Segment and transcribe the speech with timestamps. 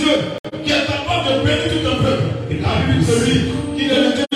[0.00, 0.12] Dieu
[0.64, 2.22] qui est capable de bénir tout un peuple.
[2.50, 3.40] Et la Bible se dit
[3.76, 4.29] qu'il est le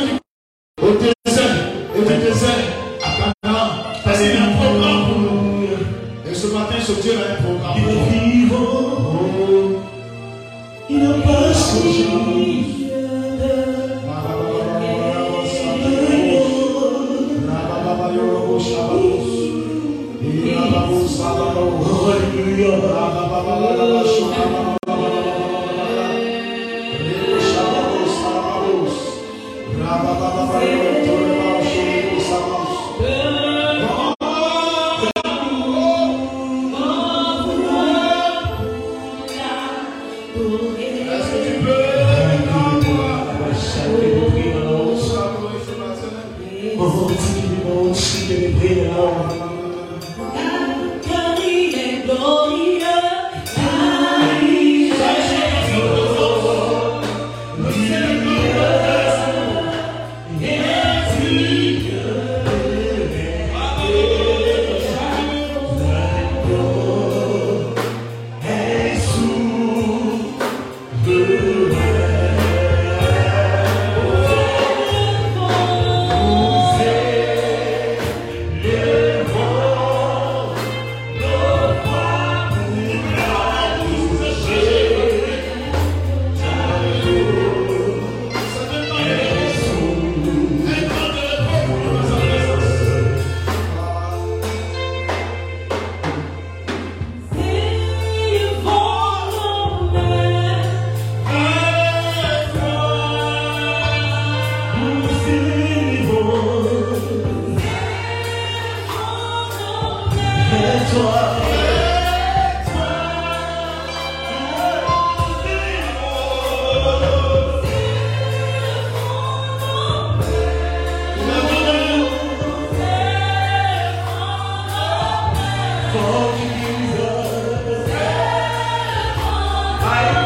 [129.86, 130.23] 诶呀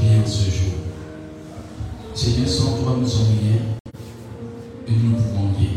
[0.00, 0.74] bien ce jour.
[2.14, 3.60] Seigneur, sans toi, nous sommes rien
[4.86, 5.70] et nous ne pouvons rien.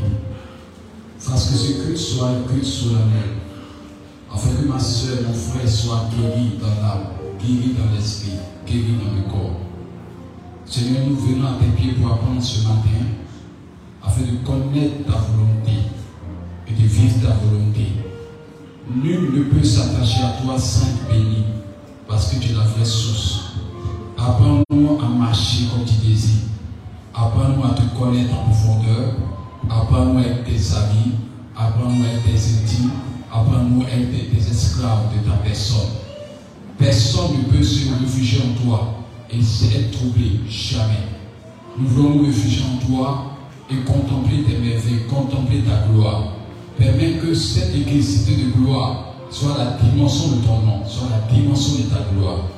[1.19, 3.37] Fasse que ce culte soit un culte solennel,
[4.31, 7.07] afin que ma soeur, mon frère soient guéris dans l'âme,
[7.39, 8.33] guéris dans l'esprit,
[8.67, 9.59] guéris dans le corps.
[10.65, 13.05] Seigneur, nous venons à tes pieds pour apprendre ce matin,
[14.03, 15.77] afin de connaître ta volonté
[16.67, 17.87] et de vivre ta volonté.
[18.93, 21.45] Nul ne peut s'attacher à toi, Sainte bénie,
[22.07, 23.53] parce que tu es la vraie source.
[24.25, 26.47] Apprends-nous à marcher comme tu désires.
[27.13, 29.15] Apprends-nous à te connaître en profondeur.
[29.69, 31.15] Apprends-nous à être tes amis.
[31.53, 32.91] Apprends-nous à être tes intimes.
[33.29, 35.89] Apprends-nous à être des esclaves de ta personne.
[36.77, 38.93] Personne ne peut se réfugier en toi
[39.29, 40.39] et être troublé.
[40.47, 41.03] Jamais.
[41.77, 43.25] Nous voulons nous réfugier en toi
[43.69, 46.29] et contempler tes merveilles, contempler ta gloire.
[46.77, 51.75] Permets que cette église de gloire soit la dimension de ton nom, soit la dimension
[51.79, 52.52] de ta gloire.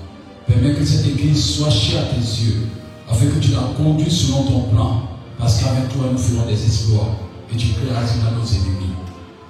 [0.47, 2.67] Permets que cette église soit chère à tes yeux,
[3.09, 5.09] afin que tu la conduises selon ton plan,
[5.39, 7.15] parce qu'avec toi nous ferons des exploits
[7.51, 8.93] et tu créeras dans nos ennemis.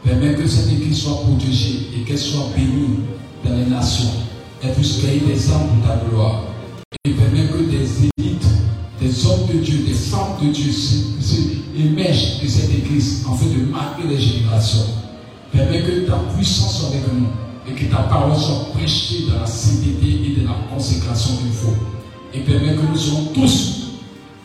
[0.03, 2.99] Permets que cette église soit protégée et qu'elle soit bénie
[3.43, 4.11] dans les nations.
[4.63, 6.43] Elle puisse créer des âmes pour ta gloire.
[7.03, 8.47] Et permets que des élites,
[9.01, 10.71] des hommes de Dieu, des femmes de Dieu
[11.77, 14.85] émergent de cette église afin de marquer les générations.
[15.51, 17.27] Permets que ta puissance soit avec nous
[17.67, 21.75] et que ta parole soit prêchée dans la sainteté et dans la consécration qu'il faut.
[22.33, 23.87] Et permets que nous soyons tous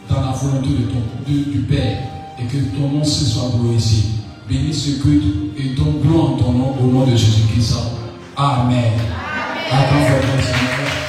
[0.08, 1.98] dans la volonté de ton, de- du Père
[2.38, 4.04] et que ton nom se soit glorifié.
[4.48, 5.24] Bénis ce culte
[5.58, 7.74] et donne gloire en ton nom au nom de Jésus-Christ.
[8.36, 8.92] Amen.
[9.70, 10.99] Acclame votre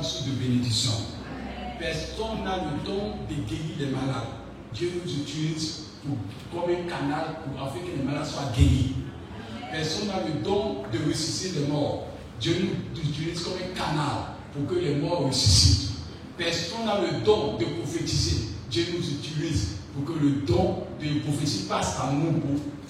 [0.00, 0.92] de bénédiction.
[1.78, 4.28] Personne n'a le don de guérir les malades.
[4.74, 5.84] Dieu nous utilise
[6.52, 8.94] comme un canal pour afin que les malades soient guéris.
[9.72, 12.08] Personne n'a le don de ressusciter les morts.
[12.40, 12.56] Dieu
[12.94, 15.92] nous utilise comme un canal pour que les morts ressuscitent.
[16.36, 18.48] Personne n'a le don de prophétiser.
[18.70, 22.42] Dieu nous utilise pour que le don de prophétie passe à nous.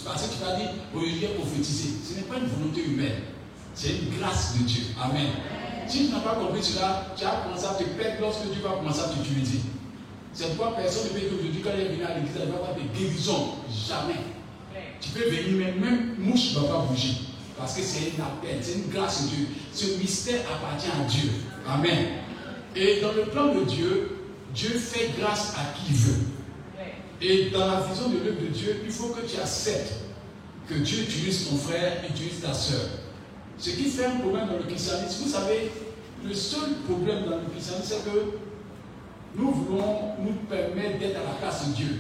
[0.05, 1.91] Parce que tu vas dire, Olivier prophétiser.
[2.05, 3.23] Ce n'est pas une volonté humaine.
[3.75, 4.83] C'est une grâce de Dieu.
[5.01, 5.29] Amen.
[5.89, 8.71] Si tu n'as pas compris cela, tu vas commencer à te perdre lorsque Dieu va
[8.71, 9.61] commencer à t'utiliser.
[10.33, 12.75] C'est pourquoi personne ne peut dire quand il est venu à l'église, il va avoir
[12.75, 13.55] des guérisons.
[13.89, 14.21] Jamais.
[15.01, 17.13] Tu peux venir, mais même mouche ne va pas bouger.
[17.59, 19.47] Parce que c'est un appel, c'est une grâce de Dieu.
[19.73, 21.31] Ce mystère appartient à Dieu.
[21.67, 22.07] Amen.
[22.75, 24.19] Et dans le plan de Dieu,
[24.55, 26.27] Dieu fait grâce à qui veut.
[27.23, 29.95] Et dans la vision de l'œuvre de Dieu, il faut que tu acceptes
[30.69, 32.89] que Dieu utilise ton frère, utilise ta soeur.
[33.59, 35.71] Ce qui fait un problème dans le christianisme, vous savez,
[36.25, 38.39] le seul problème dans le christianisme, c'est que
[39.37, 41.99] nous voulons nous permettre d'être à la place de Dieu.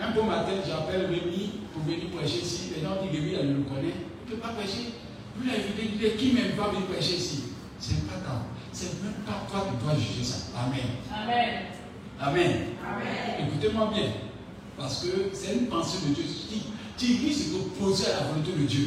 [0.00, 2.72] Un beau matin, j'appelle Rémi pour venir prêcher ici.
[2.76, 3.94] Les gens disent Rémi, elle le connaît.
[4.26, 4.92] Il ne peut pas prêcher.
[5.40, 7.42] Lui, il dit Qui m'aime pas venir prêcher ici?
[7.78, 8.42] C'est pas toi.
[8.72, 10.36] C'est même pas toi qui dois juger ça.
[10.56, 10.98] Amen.
[11.12, 11.64] Amen.
[12.20, 12.52] Amen.
[13.40, 14.10] Écoutez-moi bien.
[14.76, 16.62] Parce que c'est une pensée de Dieu qui,
[16.96, 17.48] qui risque
[18.06, 18.86] à la volonté de Dieu.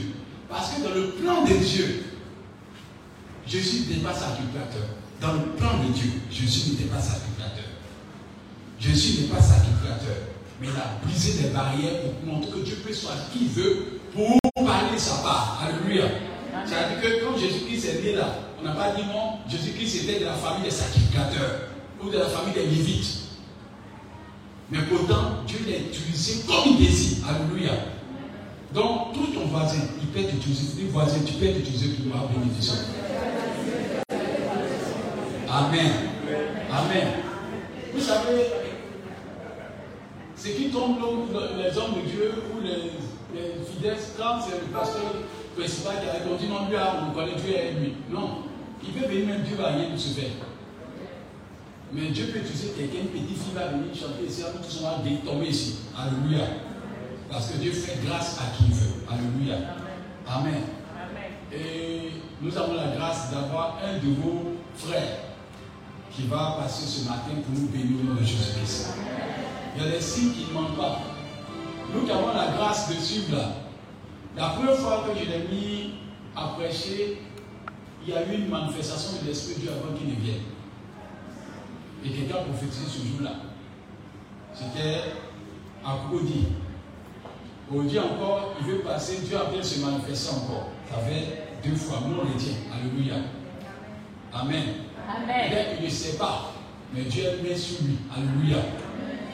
[0.52, 2.04] Parce que dans le plan de Dieu,
[3.48, 4.84] Jésus n'est pas sacrificateur.
[5.22, 7.66] Dans le plan de Dieu, Jésus n'était pas sacrificateur.
[8.78, 10.18] Jésus n'est pas sacrificateur.
[10.60, 14.38] Mais il a brisé des barrières pour montrer que Dieu peut choisir qui veut pour
[14.66, 15.64] parler sa part.
[15.64, 16.06] Alléluia.
[16.66, 20.26] C'est-à-dire que quand Jésus-Christ est né là, on n'a pas dit non, Jésus-Christ était de
[20.26, 21.70] la famille des sacrificateurs
[22.04, 23.22] ou de la famille des Lévites.
[24.70, 27.18] Mais pourtant, Dieu l'a utilisé comme il désire.
[27.28, 27.72] Alléluia.
[28.74, 30.88] Donc, tout ton voisin, il peut t'utiliser.
[30.92, 32.76] Voisin, tu peux t'utiliser pour ma bénédiction.
[35.50, 35.92] Amen.
[36.72, 37.08] Amen.
[37.94, 38.46] Vous savez,
[40.36, 40.98] ce qui tombe
[41.58, 42.94] les hommes de Dieu ou les,
[43.36, 45.14] les fidèles, quand c'est le pasteur
[45.58, 47.94] principal qui a répondu, non, lui, ah, on connaît Dieu et lui.
[48.10, 48.44] Non.
[48.84, 50.32] Il peut venir même Dieu va rien de se faire.
[51.94, 54.88] Mais Dieu peut utiliser quelqu'un, une petite fille va venir chanter ici, nous tous on
[54.88, 55.76] va tomber ici.
[55.96, 56.48] Alléluia.
[57.32, 59.06] Parce que Dieu fait grâce à qui il veut.
[59.10, 59.56] Alléluia.
[60.28, 60.62] Amen.
[61.54, 65.18] Et nous avons la grâce d'avoir un de vos frères
[66.12, 68.96] qui va passer ce matin pour nous bénir au nom de Jésus-Christ.
[69.76, 71.00] Il y a des signes qui ne manquent pas.
[71.94, 73.48] Nous qui avons la grâce de suivre là,
[74.36, 75.94] la première fois que je l'ai mis
[76.36, 77.22] à prêcher,
[78.06, 80.42] il y a eu une manifestation de l'Esprit de Dieu avant qu'il ne vienne.
[82.04, 83.32] Et quelqu'un a prophétisé ce jour-là.
[84.54, 85.14] C'était
[85.86, 85.96] à
[87.72, 87.98] Kodi.
[87.98, 90.70] Aujourd'hui encore, il veut passer, Dieu a bien se manifester encore.
[90.90, 92.54] Ça fait deux fois, nous on le tient.
[92.74, 93.16] Alléluia.
[94.34, 94.64] Amen.
[95.10, 95.52] Amen.
[95.78, 96.54] Qu'il ne sait pas,
[96.94, 97.98] mais Dieu met sur lui.
[98.16, 98.58] Alléluia.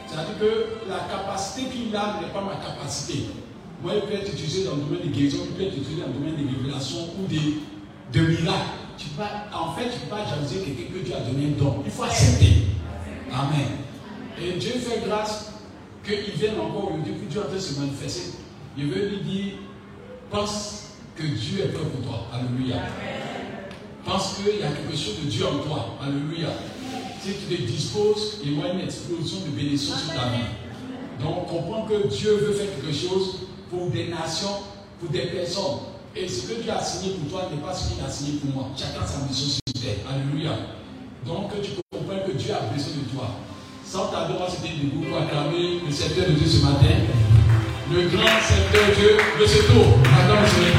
[0.08, 3.26] C'est-à-dire que la capacité qu'il a n'est pas ma capacité.
[3.84, 6.08] Moi, il peut être utilisé dans le domaine de guérison, il peut être utilisé dans
[6.08, 8.88] le domaine de révélation ou de, de miracles.
[8.98, 11.64] Tu peux, en fait, tu ne peux pas jalouser quelqu'un que Dieu a donné un
[11.64, 11.84] don.
[11.86, 12.64] Il faut accepter.
[13.32, 13.68] Amen.
[14.42, 15.47] Et Dieu fait grâce
[16.08, 18.38] qu'il vienne encore aujourd'hui, puis Dieu a fait se manifester.
[18.78, 19.54] Je veux lui dire,
[20.30, 22.28] pense que Dieu est prêt pour toi.
[22.34, 22.78] Alléluia.
[24.06, 25.98] Pense qu'il y a quelque chose de Dieu en toi.
[26.02, 26.50] Alléluia.
[27.22, 30.46] Si tu te disposes, il y aura une explosion de bénédiction sur ta vie.
[31.22, 33.40] Donc, comprends que Dieu veut faire quelque chose
[33.70, 34.62] pour des nations,
[35.00, 35.80] pour des personnes.
[36.16, 38.52] Et ce que Dieu a signé pour toi n'est pas ce qu'il a signé pour
[38.52, 38.70] moi.
[38.78, 39.98] Chacun sa mission sur terre.
[40.10, 40.52] Alléluia.
[41.26, 43.30] Donc, que tu comprennes que Dieu a besoin de toi.
[43.90, 46.94] Sans tarder, on va se debout pour acclamer le secteur de Dieu ce matin.
[47.90, 49.98] Le grand secteur de Dieu, le secours.
[50.04, 50.74] Maintenant, le Seigneur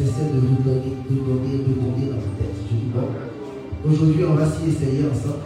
[0.00, 2.56] cessait de nous donner, de donner, de donner dans la tête.
[2.70, 3.08] Je dis bon,
[3.88, 5.44] aujourd'hui on va s'y essayer ensemble.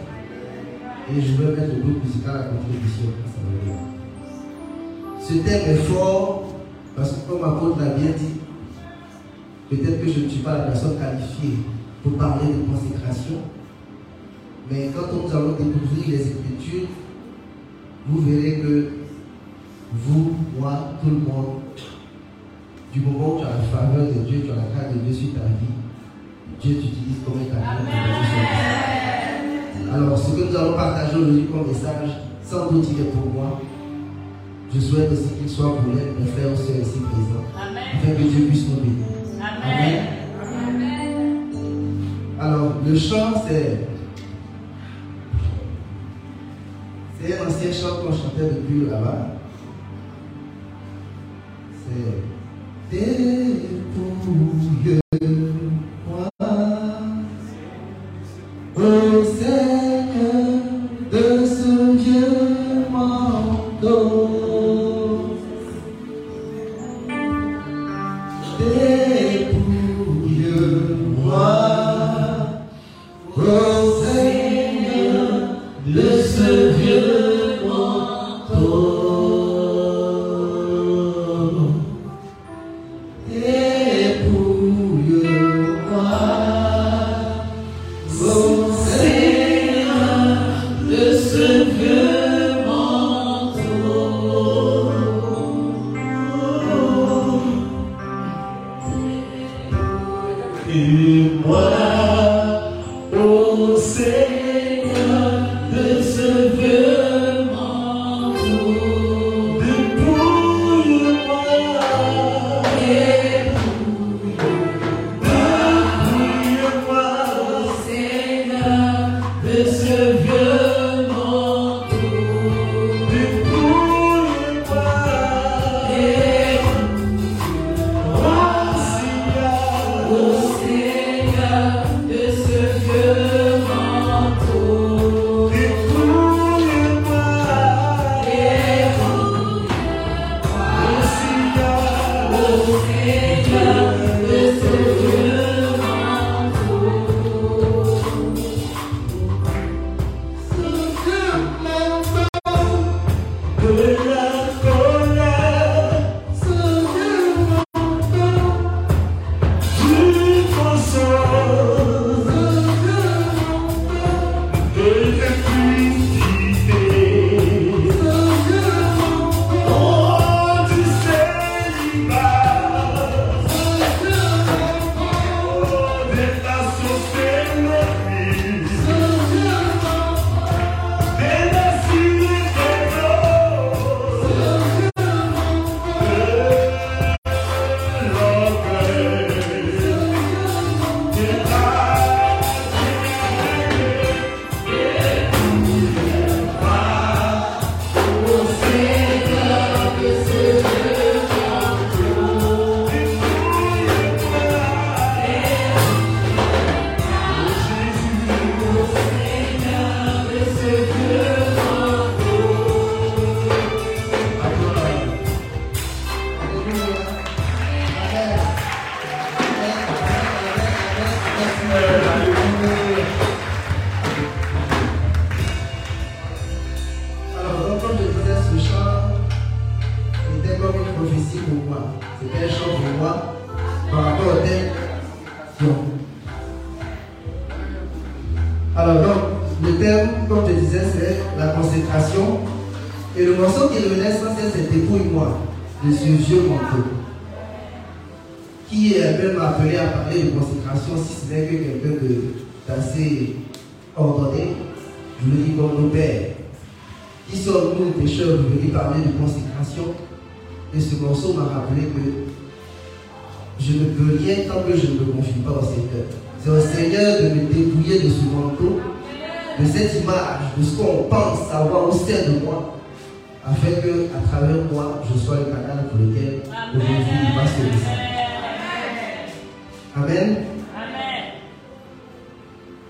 [1.11, 3.11] Et je vais mettre le groupe musical à contribution.
[5.21, 6.55] Ce thème est fort
[6.95, 8.39] parce que comme l'apôtre l'a bien dit,
[9.69, 11.57] peut-être que je ne suis pas la personne qualifiée
[12.01, 13.37] pour parler de consécration,
[14.71, 16.87] mais quand nous allons découvrir les Écritures,
[18.07, 18.89] vous verrez que
[19.93, 21.61] vous, moi, tout le monde,
[22.95, 25.13] du moment où tu as la faveur de Dieu, tu as la grâce de Dieu
[25.13, 25.75] sur ta vie,
[26.61, 27.51] Dieu t'utilise comme un vie.
[29.93, 32.09] Alors, ce que nous allons partager aujourd'hui comme message,
[32.41, 33.59] sans doute il est pour moi.
[34.73, 38.21] Je souhaite aussi qu'il soit pour les- mes frères et sœurs ici présents, afin que
[38.29, 39.05] Dieu puisse nous bénir.
[39.61, 40.05] Amen.
[42.39, 43.87] Alors, le chant, c'est.
[47.21, 49.27] C'est un ancien chant qu'on chantait depuis là-bas.
[51.87, 52.34] C'est.
[52.89, 53.75] Teu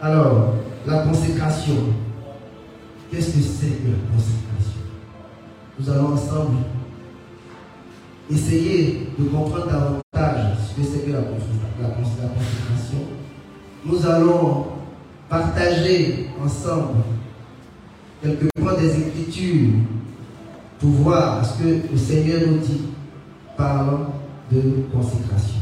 [0.06, 0.54] Alors,
[0.86, 1.74] la consécration.
[3.10, 4.82] Qu'est-ce que c'est que la consécration?
[5.80, 6.58] Nous allons ensemble
[8.32, 13.00] essayer de comprendre davantage ce que c'est que la, consé- la cons- la consécration.
[13.84, 14.68] Nous allons
[15.28, 17.00] partager ensemble
[18.22, 19.74] quelques points des Écritures
[20.80, 22.82] pour voir ce que le Seigneur nous dit
[23.58, 24.14] parlant
[24.52, 24.62] de
[24.94, 25.62] consécration.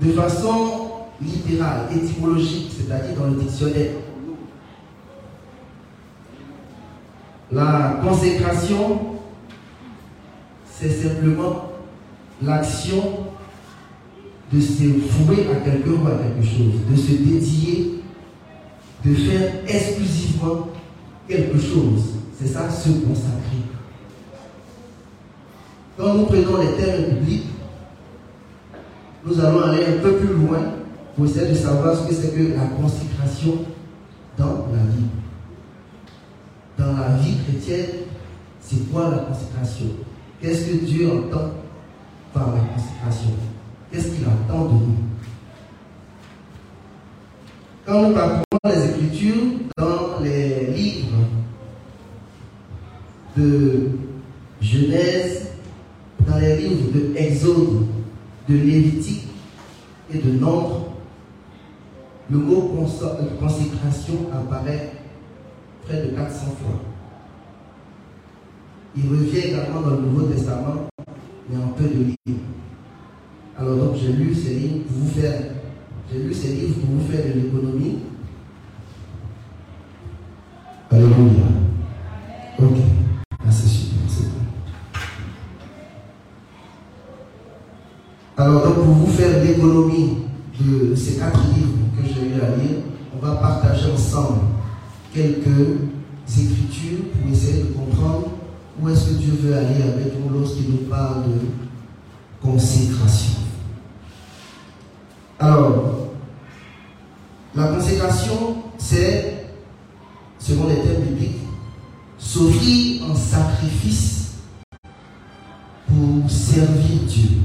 [0.00, 0.79] De façon
[1.20, 3.92] littérale, étymologique, c'est-à-dire dans le dictionnaire,
[7.52, 9.10] la consécration
[10.80, 11.72] c'est simplement
[12.42, 13.26] l'action
[14.50, 18.00] de se vouer à quelqu'un ou à quelque chose, de se dédier,
[19.04, 20.68] de faire exclusivement
[21.28, 22.14] quelque chose.
[22.38, 23.60] C'est ça, se consacrer.
[25.98, 27.46] Quand nous prenons les termes bibliques,
[29.26, 30.79] nous allons aller un peu plus loin
[31.14, 33.64] pour essayer de savoir ce que c'est que la consécration
[34.38, 35.10] dans la vie.
[36.78, 37.90] Dans la vie chrétienne,
[38.60, 39.86] c'est quoi la consécration?
[40.40, 41.50] Qu'est-ce que Dieu entend
[42.32, 43.30] par la consécration?
[43.90, 44.96] Qu'est-ce qu'il attend de nous?
[47.84, 49.42] Quand nous parcourons les Écritures
[49.76, 51.18] dans les livres
[53.36, 53.90] de
[54.60, 55.48] Genèse,
[56.26, 57.86] dans les livres de Exode,
[58.48, 59.26] de Lévitique
[60.12, 60.79] et de Nombre,
[62.30, 64.92] le mot consa- consécration apparaît
[65.84, 66.80] près de 400 fois.
[68.96, 70.88] Il revient également dans le Nouveau Testament,
[71.48, 72.40] mais en peu de livres.
[73.58, 75.40] Alors donc j'ai lu ces livres pour vous faire,
[76.12, 77.98] j'ai lu ces livres pour vous faire de l'économie.
[80.90, 81.44] Alléluia.
[82.58, 82.76] Ok.
[83.32, 83.96] Ah, c'est super.
[88.36, 90.18] Alors donc pour vous faire l'économie
[90.60, 91.68] de ces quatre livres
[92.02, 92.78] que j'ai eu à lire,
[93.14, 94.40] on va partager ensemble
[95.12, 95.78] quelques
[96.28, 98.28] écritures pour essayer de comprendre
[98.80, 101.38] où est-ce que Dieu veut aller avec nous lorsqu'il nous parle de
[102.40, 103.40] consécration.
[105.38, 106.08] Alors,
[107.54, 109.46] la consécration, c'est,
[110.38, 111.40] selon les termes bibliques,
[112.18, 114.34] s'offrir en sacrifice
[115.88, 117.39] pour servir Dieu.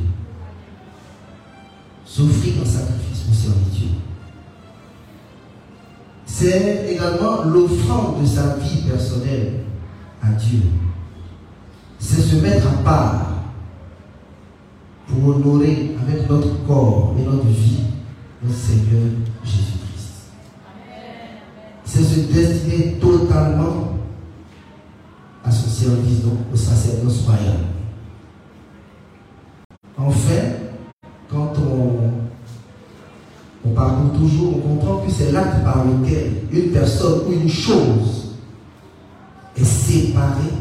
[7.46, 9.54] L'offrande de sa vie personnelle
[10.22, 10.60] à Dieu.
[12.00, 13.26] C'est se mettre à part
[15.08, 17.86] pour honorer avec notre corps et notre vie
[18.44, 19.12] notre Seigneur
[19.44, 20.32] Jésus-Christ.
[21.84, 23.98] C'est se destiner totalement
[25.44, 27.60] à son service, donc au sacerdoce royal.
[29.98, 30.55] Enfin,
[34.18, 38.36] toujours, on comprend que c'est l'acte par lequel une personne ou une chose
[39.56, 40.54] est séparée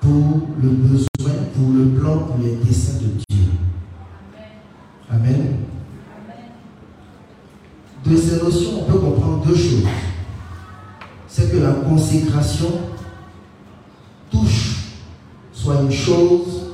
[0.00, 3.50] pour le besoin, pour le plan, pour les desseins de Dieu.
[5.10, 5.56] Amen.
[8.04, 9.86] De ces notions, on peut comprendre deux choses.
[11.28, 12.72] C'est que la consécration
[14.30, 14.94] touche
[15.52, 16.72] soit une chose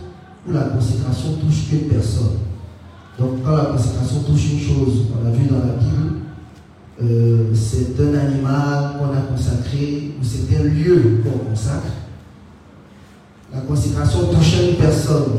[0.48, 2.47] ou la consécration touche une personne.
[3.18, 6.18] Donc quand la consécration touche une chose, on a vu dans la Bible,
[7.02, 11.92] euh, c'est un animal qu'on a consacré ou c'est un lieu qu'on consacre.
[13.52, 15.32] La consécration touche une personne.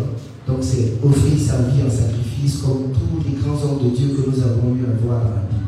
[0.46, 4.30] Donc c'est offrir sa vie en sacrifice comme tous les grands hommes de Dieu que
[4.30, 5.60] nous avons eu à voir dans la Bible.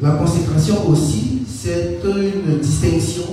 [0.00, 3.24] La consécration aussi, c'est une distinction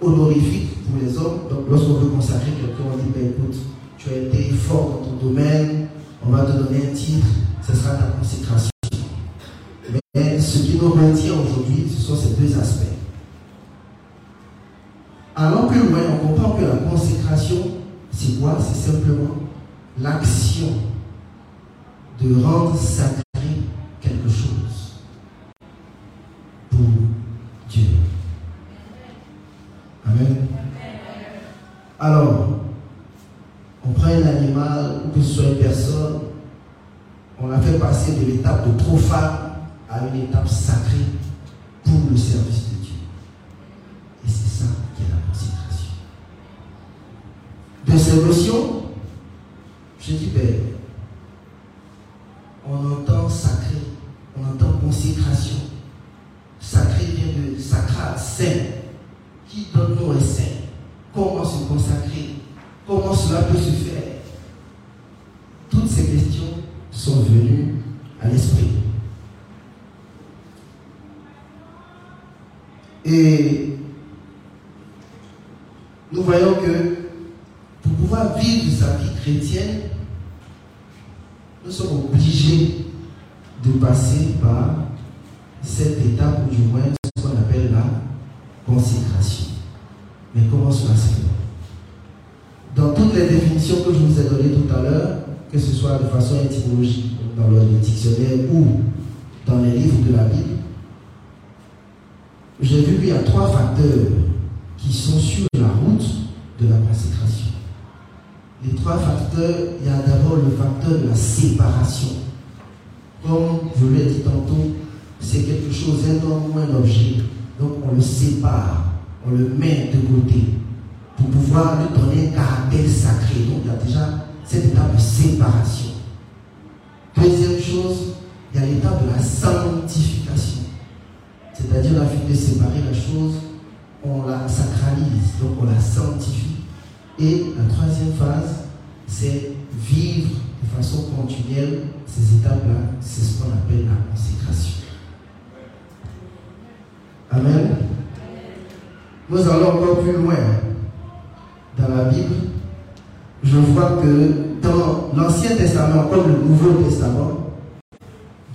[0.00, 1.40] honorifique pour les hommes.
[1.50, 3.56] Donc lorsqu'on veut consacrer quelqu'un, on dit, ben, écoute,
[4.02, 5.88] tu as été fort dans ton domaine,
[6.26, 7.26] on va te donner un titre,
[7.66, 8.70] ce sera ta consécration.
[10.14, 12.86] Mais ce qui nous maintient aujourd'hui, ce sont ces deux aspects.
[15.36, 17.56] Allant plus loin, on comprend que la consécration,
[18.10, 18.58] c'est quoi?
[18.60, 19.36] C'est simplement
[20.00, 20.68] l'action
[22.22, 23.22] de rendre sacré
[24.00, 25.00] quelque chose
[26.70, 26.80] pour
[27.68, 27.86] Dieu.
[30.06, 30.46] Amen.
[31.98, 32.60] Alors,
[33.90, 36.20] on prend un animal, que ce soit une personne,
[37.42, 39.38] on a fait passer de l'étape de profane
[39.88, 41.06] à une étape sacrée
[41.84, 42.79] pour le service de Dieu.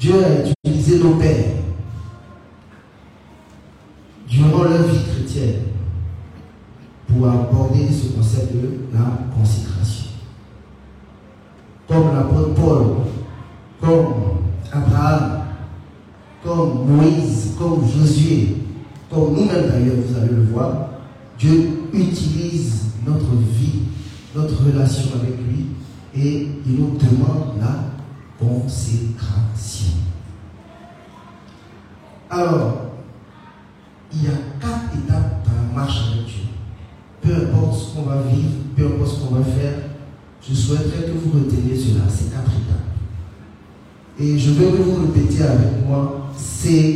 [0.06, 1.46] Dieu a utilisé nos pères
[4.30, 5.64] durant leur vie chrétienne
[7.08, 9.00] pour aborder ce concept de la
[9.36, 10.12] consécration.
[11.88, 12.86] Comme l'apôtre Paul,
[13.82, 14.14] comme
[14.72, 15.42] Abraham,
[16.44, 18.58] comme Moïse, comme Josué,
[19.10, 20.90] comme nous-mêmes d'ailleurs, vous allez le voir,
[21.40, 23.80] Dieu utilise notre vie,
[24.36, 25.66] notre relation avec lui
[26.16, 27.95] et il nous demande la
[28.40, 29.94] consécration.
[32.30, 32.92] Alors,
[34.14, 36.44] il y a quatre étapes dans la marche avec Dieu.
[37.22, 39.74] Peu importe ce qu'on va vivre, peu importe ce qu'on va faire,
[40.48, 42.76] je souhaiterais que vous reteniez cela, ces quatre étapes.
[44.20, 46.95] Et je veux que vous répétiez avec moi ces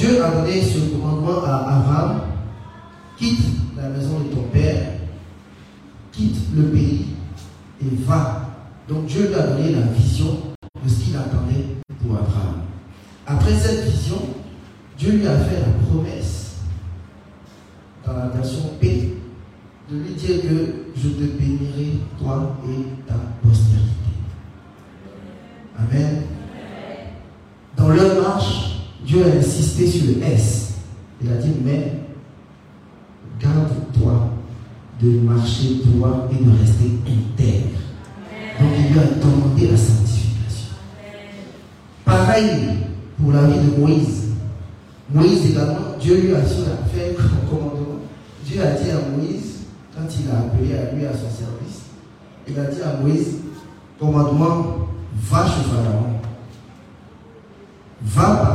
[0.00, 2.20] Dieu a donné ce commandement à Abraham
[3.18, 3.44] quitte
[3.76, 4.92] la maison de ton père,
[6.10, 7.04] quitte le pays
[7.82, 8.48] et va.
[8.88, 10.38] Donc Dieu lui a donné la vision
[52.90, 53.36] a Moisés,
[53.98, 54.88] tomando mão,
[58.00, 58.49] vá para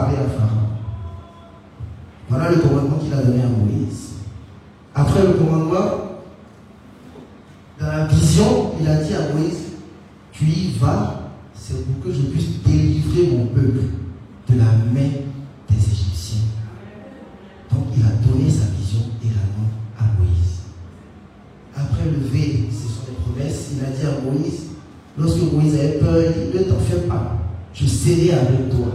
[27.75, 28.87] Je serai avec toi.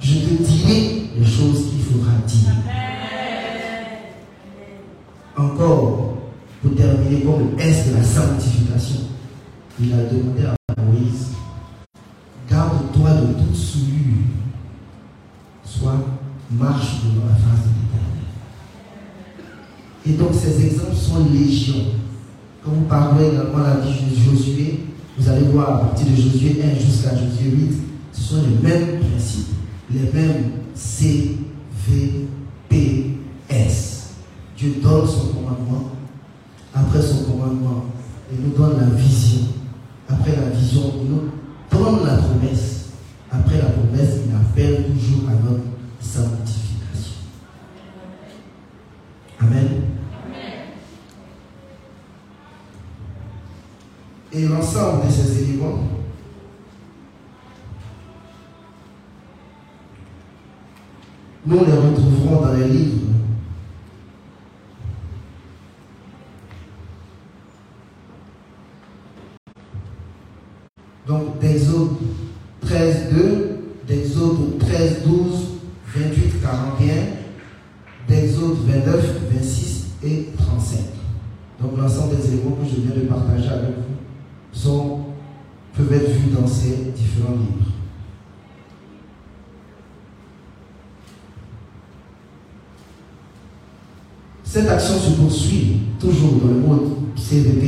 [0.00, 2.54] Je te dirai les choses qu'il faudra dire.
[5.36, 6.18] Encore,
[6.62, 9.00] pour terminer comme le S de la sanctification,
[9.80, 11.30] il a demandé à Moïse,
[12.48, 14.22] garde-toi de toute souillure,
[15.64, 15.96] soit
[16.50, 18.22] marche devant la face de l'Éternel.
[20.06, 21.86] Et donc ces exemples sont légions.
[22.64, 24.80] Quand vous parlez également la vie de Josué,
[25.18, 29.00] vous allez voir à partir de Josué 1 jusqu'à Josué 8, ce sont les mêmes
[29.00, 29.54] principes,
[29.90, 31.38] les mêmes CVPS.
[34.56, 35.90] Dieu donne son commandement.
[36.74, 37.86] Après son commandement,
[38.32, 39.46] il nous donne la vision.
[40.08, 41.30] Après la vision, il nous
[41.70, 42.81] donne la promesse.
[62.52, 63.01] relief
[97.32, 97.61] see the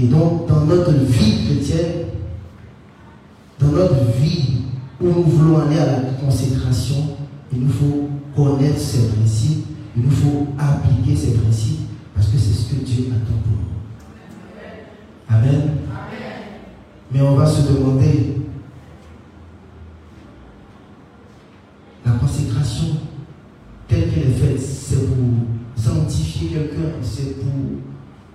[0.00, 2.06] Et donc, dans notre vie chrétienne,
[3.58, 4.58] dans notre vie
[5.00, 7.16] où nous voulons aller à la consécration,
[7.52, 11.80] il nous faut connaître ces principes, il nous faut appliquer ces principes,
[12.14, 15.36] parce que c'est ce que Dieu attend pour nous.
[15.36, 15.78] Amen.
[17.12, 18.36] Mais on va se demander,
[22.06, 22.98] la consécration
[23.88, 25.16] telle qu'elle est faite, c'est pour
[25.74, 27.52] sanctifier quelqu'un, c'est pour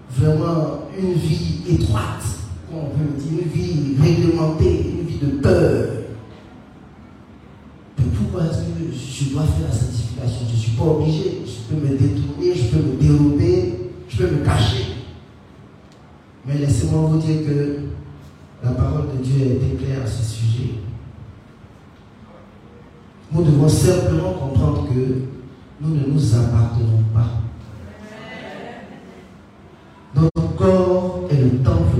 [0.09, 2.23] vraiment une vie étroite,
[2.71, 5.89] on peut dire, une vie réglementée, une vie de peur.
[7.95, 11.41] Pourquoi est-ce que je dois faire la sanctification Je ne suis pas obligé.
[11.45, 14.85] Je peux me détourner, je peux me dérober, je peux me cacher.
[16.45, 17.79] Mais laissez-moi vous dire que
[18.63, 20.73] la parole de Dieu est claire à ce sujet.
[23.31, 25.21] Nous devons simplement comprendre que
[25.81, 27.42] nous ne nous appartenons pas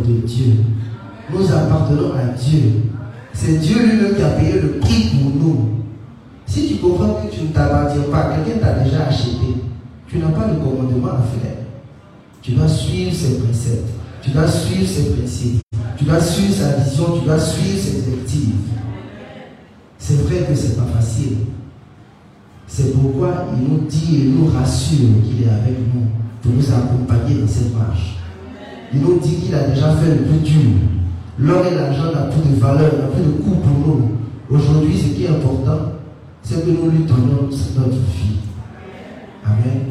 [0.08, 0.54] de Dieu.
[1.32, 2.84] Nous appartenons à Dieu.
[3.34, 5.70] C'est Dieu lui-même qui a payé le prix pour nous.
[6.46, 9.58] Si tu comprends que tu ne t'appartiens pas, quelqu'un t'a déjà acheté,
[10.08, 11.58] tu n'as pas de commandement à faire.
[12.42, 13.90] Tu dois suivre ses préceptes,
[14.22, 15.62] tu dois suivre ses principes,
[15.98, 18.56] tu dois suivre sa vision, tu dois suivre ses directives.
[19.98, 21.38] C'est vrai que c'est pas facile.
[22.68, 26.08] C'est pourquoi il nous dit et nous rassure qu'il est avec nous
[26.42, 28.18] pour nous accompagner dans cette marche.
[28.94, 30.70] Il nous dit qu'il a déjà fait le plus dur.
[31.40, 34.12] L'or et l'argent n'ont plus de valeur, n'ont plus de coût pour nous.
[34.50, 35.94] Aujourd'hui, ce qui est important,
[36.44, 38.38] c'est que nous lui donnons notre vie.
[39.44, 39.82] Amen.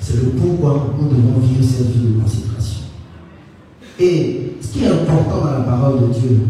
[0.00, 2.84] C'est le pourquoi nous devons vivre cette vie de consécration.
[4.00, 6.40] Et ce qui est important dans la parole de Dieu,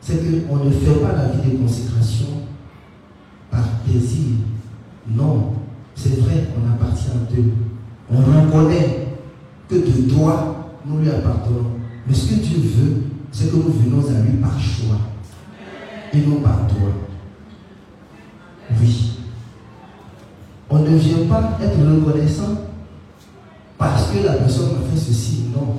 [0.00, 2.26] c'est qu'on ne fait pas la vie de consécration
[3.50, 4.26] par plaisir.
[5.12, 5.54] Non,
[5.96, 7.52] c'est vrai qu'on appartient à Dieu.
[8.12, 9.09] On reconnaît
[9.70, 11.70] que de droit, nous lui appartenons.
[12.06, 14.98] Mais ce que Dieu veut, c'est que nous venons à lui par choix
[16.12, 16.90] et non par toi.
[18.80, 19.12] Oui.
[20.68, 22.66] On ne vient pas être reconnaissant
[23.78, 25.76] parce que la personne m'a fait ceci, non.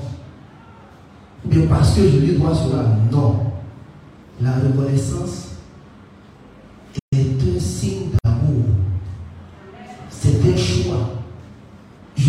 [1.46, 3.36] Ou bien parce que je lui dois cela, non.
[4.42, 5.51] La reconnaissance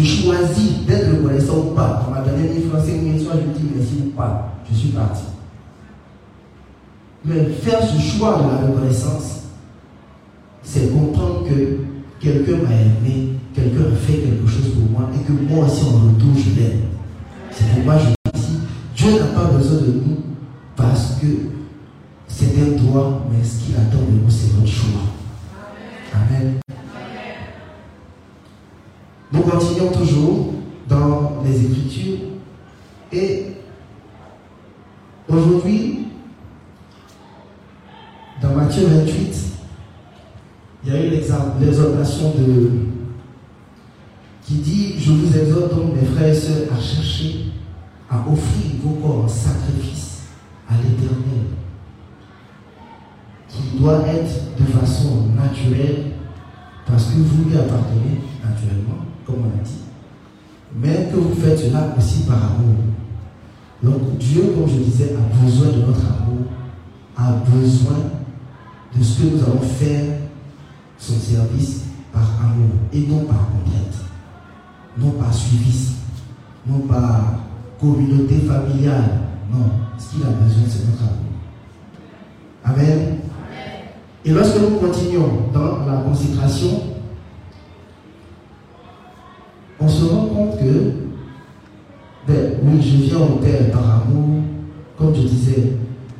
[0.02, 2.04] Je choisis d'être reconnaissant ou pas.
[2.08, 4.52] On m'a donné 1000 francs, 5000 soit je dis merci ou pas.
[4.68, 5.22] Je suis parti.
[7.24, 9.42] Mais faire ce choix de la reconnaissance,
[10.64, 11.78] c'est comprendre que
[12.18, 16.08] quelqu'un m'a aimé, quelqu'un a fait quelque chose pour moi et que moi aussi en
[16.08, 16.80] retour je l'aime.
[17.52, 18.58] C'est pourquoi je dis
[18.96, 20.16] Dieu n'a pas besoin de nous
[20.74, 21.26] parce que
[22.26, 25.02] c'est un droit, mais ce qu'il attend de nous, c'est notre choix.
[26.12, 26.54] Amen.
[29.32, 30.52] Nous continuons toujours
[30.88, 32.18] dans les Écritures.
[33.12, 33.46] Et
[35.28, 36.08] aujourd'hui,
[38.42, 39.36] dans Matthieu 28,
[40.84, 42.70] il y a eu l'exhortation de
[44.42, 47.46] qui dit Je vous exhorte donc, mes frères et sœurs, à chercher
[48.10, 50.24] à offrir vos corps en sacrifice
[50.68, 51.46] à l'éternel,
[53.48, 56.12] qui doit être de façon naturelle,
[56.86, 59.82] parce que vous lui appartenez naturellement, comme on a dit,
[60.74, 62.76] mais que vous faites cela aussi par amour.
[63.82, 66.46] Donc Dieu, comme je disais, a besoin de notre amour,
[67.16, 67.98] a besoin
[68.96, 70.04] de ce que nous allons faire
[70.98, 73.96] son service par amour et non par contrainte,
[74.98, 75.94] non par suivisme,
[76.66, 77.40] non par
[77.80, 79.20] communauté familiale.
[79.52, 81.32] Non, ce qu'il a besoin, c'est notre amour.
[82.64, 83.18] Amen.
[84.24, 86.91] Et lorsque nous continuons dans la consécration,
[89.82, 90.92] on se rend compte que,
[92.26, 94.42] ben, oui, je viens au Père par amour,
[94.96, 95.72] comme je disais,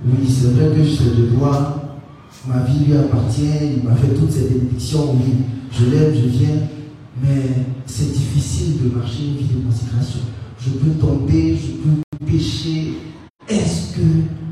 [0.04, 1.98] oui, c'est vrai que je le dois,
[2.46, 6.56] ma vie lui appartient, il m'a fait toutes ces bénédictions, oui, je l'aime, je viens,
[7.22, 10.20] mais c'est difficile de marcher une vie de consécration.
[10.58, 12.94] Je peux tomber, je peux pécher.
[13.48, 14.02] Est-ce que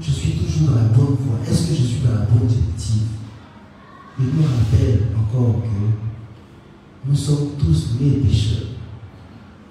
[0.01, 1.39] je suis toujours dans la bonne voie?
[1.49, 3.03] Est-ce que je suis dans la bonne directive?
[4.19, 8.69] Il nous rappelle encore que nous sommes tous nés pécheurs.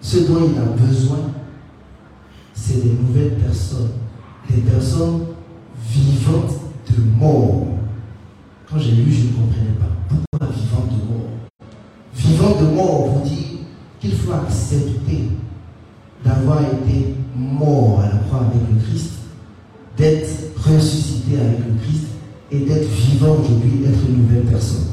[0.01, 1.19] Ce dont il a besoin,
[2.53, 3.91] c'est des nouvelles personnes,
[4.49, 5.25] des personnes
[5.89, 6.53] vivantes
[6.89, 7.67] de mort.
[8.69, 9.91] Quand j'ai lu, je ne comprenais pas.
[10.07, 11.29] Pourquoi vivant de mort?
[12.15, 13.59] Vivant de mort vous dire
[13.99, 15.29] qu'il faut accepter
[16.23, 19.11] d'avoir été mort à la croix avec le Christ,
[19.97, 22.07] d'être ressuscité avec le Christ
[22.51, 24.87] et d'être vivant aujourd'hui, d'être une nouvelle personne.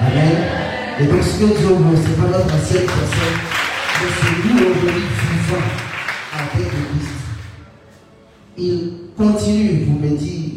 [0.00, 0.36] Amen.
[1.00, 3.53] Et donc ce que Dieu ce n'est pas notre ancienne personne,
[4.00, 5.70] mais c'est nous aujourd'hui vivants
[6.32, 7.14] avec Christ.
[8.56, 10.50] Il continue pour me dire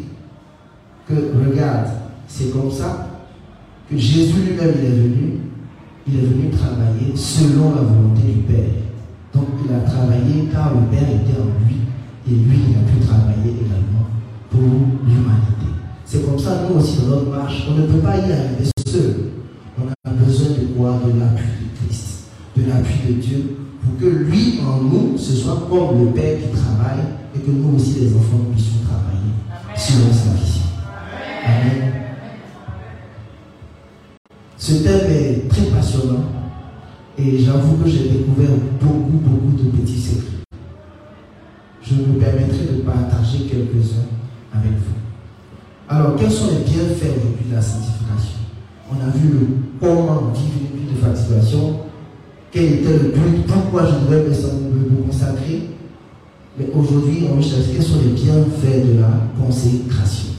[1.08, 1.88] que regarde,
[2.26, 3.08] c'est comme ça
[3.90, 5.38] que Jésus lui-même il est venu,
[6.06, 8.64] il est venu travailler selon la volonté du Père.
[9.34, 11.76] Donc il a travaillé car le Père était en lui
[12.26, 14.08] et lui il a pu travailler également
[14.50, 15.72] pour l'humanité.
[16.04, 19.14] C'est comme ça nous aussi dans notre marche, on ne peut pas y arriver seul.
[19.78, 22.24] On a besoin de quoi De l'appui de Christ,
[22.56, 26.56] de l'appui de Dieu, pour que lui en nous, ce soit comme le Père qui
[26.56, 27.04] travaille
[27.34, 29.32] et que nous aussi les enfants puissions travailler
[29.76, 30.62] selon sa vision.
[31.44, 31.92] Amen.
[34.56, 36.24] Ce thème est très passionnant
[37.16, 38.50] et j'avoue que j'ai découvert
[38.80, 40.44] beaucoup, beaucoup de petits secrets.
[41.82, 44.08] je me permettrai de partager quelques-uns
[44.52, 44.98] avec vous.
[45.88, 48.38] Alors, quels sont les bienfaits aujourd'hui de la sanctification?
[48.90, 49.46] On a vu le
[49.80, 51.80] comment vivre une vie de sanctification,
[52.50, 55.62] quel était le but, pourquoi je devais me, consacrer?
[56.58, 60.30] Mais aujourd'hui, on va chercher quels sont les bienfaits de la consécration.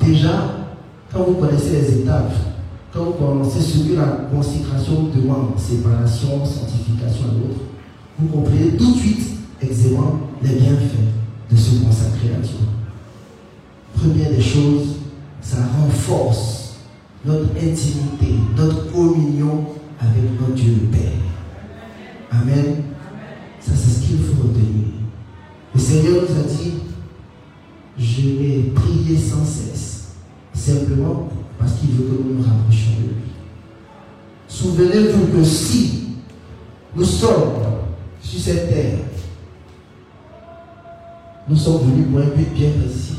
[0.00, 0.66] Déjà,
[1.12, 2.32] quand vous connaissez les étapes,
[2.92, 7.60] quand vous ce que la consécration demande, séparation, sanctification et autres,
[8.18, 9.30] vous comprenez tout de suite
[9.60, 12.56] aisément les bienfaits de se consacrer à Dieu.
[13.94, 14.96] Première des choses,
[15.40, 16.76] ça renforce
[17.24, 19.64] notre intimité, notre communion
[20.00, 21.12] avec notre Dieu le Père.
[22.30, 22.82] Amen.
[23.60, 24.86] Ça, c'est ce qu'il faut retenir.
[25.74, 26.74] Le Seigneur nous a dit,
[27.98, 30.14] je vais prier sans cesse,
[30.52, 31.28] simplement
[31.58, 33.28] parce qu'il veut que nous nous rapprochions de lui.
[34.46, 36.08] Souvenez-vous que si
[36.94, 37.52] nous sommes
[38.20, 38.98] sur cette terre,
[41.48, 43.16] nous sommes venus pour un but bien précis.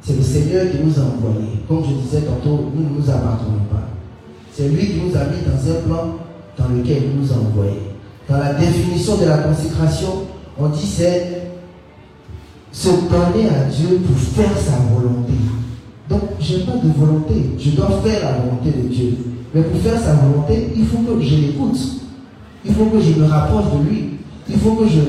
[0.00, 1.60] C'est le Seigneur qui nous a envoyés.
[1.68, 3.88] Comme je disais tantôt, nous ne nous appartenons pas.
[4.58, 6.16] C'est lui qui nous a mis dans un plan
[6.58, 7.92] dans lequel il nous a envoyés.
[8.28, 10.24] Dans la définition de la consécration,
[10.58, 11.52] on dit c'est
[12.72, 15.34] se donner à Dieu pour faire sa volonté.
[16.10, 17.34] Donc, je n'ai pas de volonté.
[17.56, 19.18] Je dois faire la volonté de Dieu.
[19.54, 21.78] Mais pour faire sa volonté, il faut que je l'écoute.
[22.64, 24.18] Il faut que je me rapproche de lui.
[24.48, 25.00] Il faut que je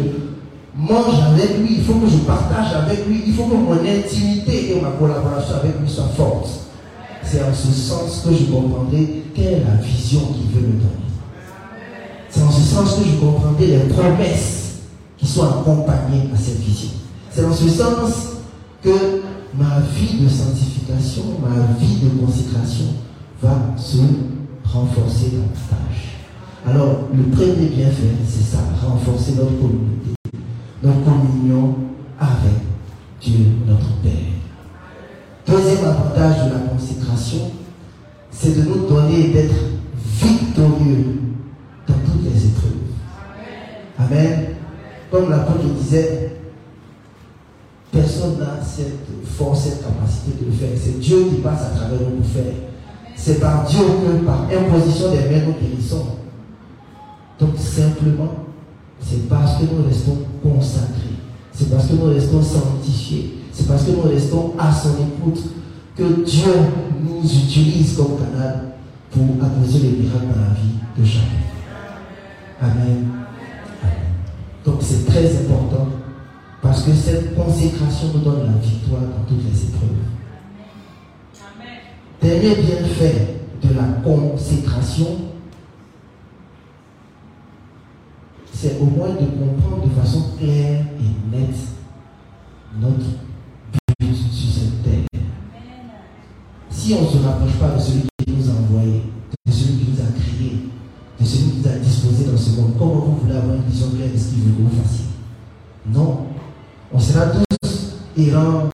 [0.78, 1.78] mange avec lui.
[1.78, 3.24] Il faut que je partage avec lui.
[3.26, 6.50] Il faut que mon intimité et ma collaboration avec lui soient fortes.
[7.24, 11.10] C'est en ce sens que je comprendrai la vision qu'il veut me donner.
[12.30, 14.80] C'est en ce sens que je comprendrai les promesses
[15.18, 16.90] qui sont accompagnées à cette vision.
[17.32, 18.12] C'est en ce sens
[18.82, 19.22] que
[19.58, 22.86] ma vie de sanctification, ma vie de consécration
[23.42, 23.98] va se
[24.64, 26.20] renforcer davantage.
[26.68, 30.14] Alors, le premier bienfait, c'est ça, renforcer notre communauté,
[30.84, 31.76] notre communion
[32.20, 32.62] avec
[33.22, 34.12] Dieu, notre Père.
[35.48, 37.52] Deuxième avantage de la consécration,
[38.32, 39.56] c'est de nous donner d'être
[40.22, 41.20] victorieux
[41.88, 42.72] dans toutes les épreuves.
[43.98, 44.46] Amen.
[45.12, 46.38] Comme l'apôtre disait,
[47.92, 50.70] personne n'a cette force, cette capacité de le faire.
[50.76, 52.54] C'est Dieu qui passe à travers nous pour faire.
[53.16, 56.06] C'est par Dieu que, par imposition des mains, nous guérissons.
[57.40, 58.46] Donc simplement,
[59.02, 61.18] c'est parce que nous restons consacrés.
[61.52, 63.40] C'est parce que nous restons sanctifiés.
[63.52, 65.44] C'est parce que nous restons à son écoute
[66.00, 66.54] que Dieu
[67.04, 68.72] nous utilise comme canal
[69.12, 71.26] pour accomplir les miracles dans la vie de chacun.
[72.62, 73.10] Amen.
[73.82, 74.06] Amen.
[74.66, 75.90] Donc c'est très important
[76.62, 79.90] parce que cette consécration nous donne la victoire dans toutes les épreuves.
[82.22, 85.18] Dernier bienfait de la consécration,
[88.54, 91.56] c'est au moins de comprendre de façon claire et nette
[92.80, 93.29] notre
[96.90, 99.04] Si on ne se rapproche pas de celui qui nous a envoyés,
[99.46, 100.58] de celui qui nous a créés,
[101.20, 103.90] de celui qui nous a disposés dans ce monde, comment vous voulez avoir une vision
[103.92, 105.06] claire de ce qu'il veut que vous fassiez?
[105.94, 106.22] Non.
[106.92, 108.72] On sera tous errants,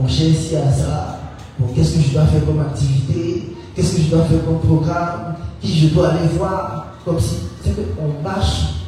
[0.00, 1.18] on cherche ci à ça.
[1.58, 3.56] Bon, qu'est-ce que je dois faire comme activité?
[3.74, 5.34] Qu'est-ce que je dois faire comme programme?
[5.60, 6.94] Qui je dois aller voir?
[7.04, 8.84] Comme si c'est qu'on marche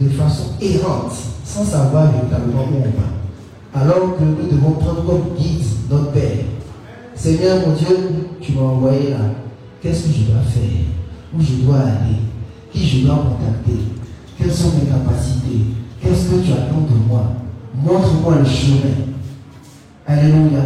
[0.00, 1.12] de façon errante,
[1.44, 3.80] sans savoir véritablement où on va.
[3.80, 6.53] Alors que nous devons prendre comme guide notre Père.
[7.14, 7.96] Seigneur mon Dieu,
[8.40, 9.18] tu m'as envoyé là.
[9.80, 10.62] Qu'est-ce que je dois faire?
[11.34, 12.18] Où je dois aller?
[12.72, 13.80] Qui je dois contacter?
[14.38, 15.60] Quelles sont mes capacités?
[16.00, 17.32] Qu'est-ce que tu attends de moi?
[17.74, 18.94] Montre-moi le chemin.
[20.06, 20.60] Alléluia.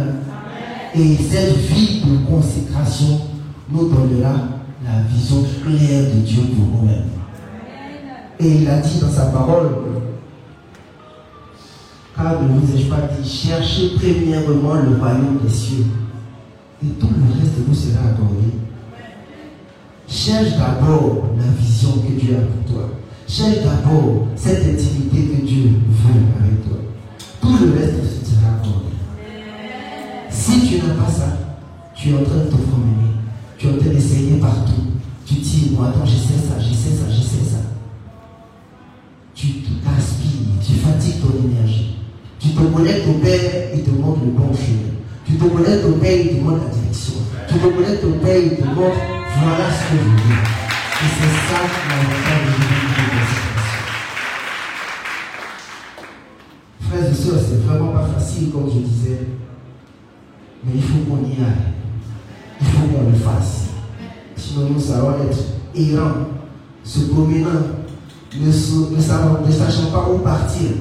[0.95, 3.21] Et cette vie de consécration
[3.71, 4.33] nous donnera
[4.83, 7.09] la vision claire de Dieu pour nous-mêmes.
[8.39, 9.69] Et il a dit dans sa parole,
[12.15, 15.85] car ne vous ai-je pas dit, cherchez premièrement le royaume des cieux,
[16.83, 18.53] et tout le reste vous sera accordé.
[20.07, 22.89] Cherche d'abord la vision que Dieu a pour toi.
[23.27, 26.77] Cherche d'abord cette intimité que Dieu veut avec toi.
[27.41, 28.95] Tout le reste te sera accordé.
[30.29, 31.37] Si tu n'as pas ça,
[31.95, 33.11] tu es en train de te promener.
[33.57, 34.83] Tu es en train d'essayer partout.
[35.25, 37.57] Tu dis, bon, attends, j'essaie ça, j'essaie ça, j'essaie ça.
[39.35, 41.97] Tu te gaspilles, tu fatigues ton énergie.
[42.39, 44.98] Tu te connectes au Père, il te montre le bon chemin.
[45.29, 47.13] Tu te connectes au Père, il te montre la direction.
[47.47, 48.97] Tu te connectes au Père, il te montre,
[49.43, 50.41] voilà ce que je veux.
[51.01, 51.69] Et c'est ça de
[52.49, 53.21] l'unité de
[56.87, 59.19] Frères et sœurs, c'est vraiment pas facile, comme je disais.
[60.63, 61.75] Mais il faut qu'on y aille.
[62.59, 63.67] Il faut qu'on le fasse.
[64.35, 65.37] Sinon, nous allons être
[65.75, 66.25] errants,
[66.83, 67.77] se promenant
[68.35, 70.71] ne, ne sachant pas où partir,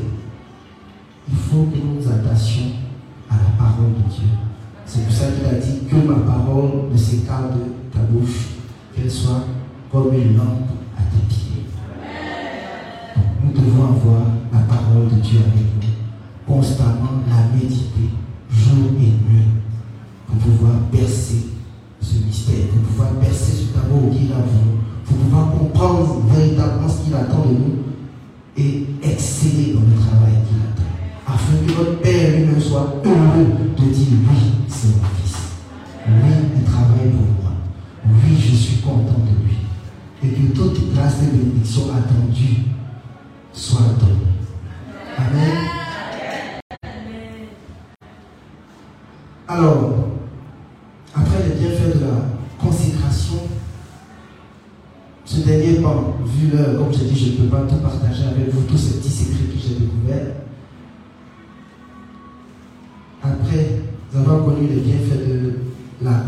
[1.30, 2.88] il faut que nous nous attassions
[3.30, 4.28] à la parole de Dieu.
[4.86, 8.56] C'est pour ça qu'il a dit que ma parole ne s'écarte de ta bouche,
[8.94, 9.44] qu'elle soit
[9.92, 11.66] comme une lampe à tes pieds.
[13.44, 14.22] Nous devons avoir
[14.52, 18.10] la parole de Dieu avec nous, constamment la méditer,
[18.50, 19.48] jour et nuit,
[20.26, 21.48] pour pouvoir percer
[22.00, 27.04] ce mystère, pour pouvoir percer ce tableau qu'il a voulu, pour pouvoir comprendre véritablement ce
[27.04, 27.78] qu'il attend de nous
[28.56, 30.27] et exceller dans le travail
[31.78, 35.36] notre Père lui-même soit heureux de dire oui, c'est mon fils.
[36.08, 37.52] Oui, il travaille pour moi.
[38.06, 39.56] Oui, je suis content de lui.
[40.24, 42.64] Et que toute grâce et bénédiction attendue
[43.52, 43.78] soit.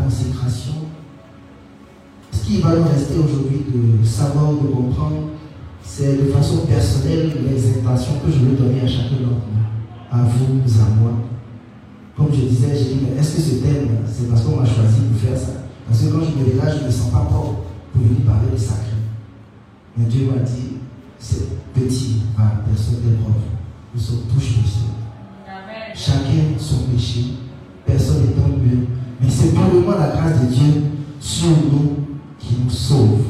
[0.03, 0.73] Consécration,
[2.31, 5.29] ce qui va nous rester aujourd'hui de savoir, de comprendre,
[5.83, 10.23] c'est de façon personnelle les intentions que je veux donner à chacun d'entre nous, à
[10.23, 11.11] vous, à moi.
[12.15, 15.01] Comme je disais, j'ai dit, mais est-ce que ce thème, c'est parce qu'on m'a choisi
[15.11, 15.53] pour faire ça?
[15.87, 18.51] Parce que quand je me dégage, je ne me sens pas propre pour venir parler
[18.53, 18.95] de sacré.
[19.97, 20.77] Mais Dieu m'a dit,
[21.19, 23.43] c'est petit par personne d'épreuve.
[23.93, 24.95] Nous sommes tous pécheurs.
[25.93, 27.21] Chacun son péché,
[27.85, 28.87] personne étant mieux.
[29.21, 30.81] Mais c'est probablement la grâce de Dieu
[31.19, 31.97] sur nous
[32.39, 33.21] qui nous sauve.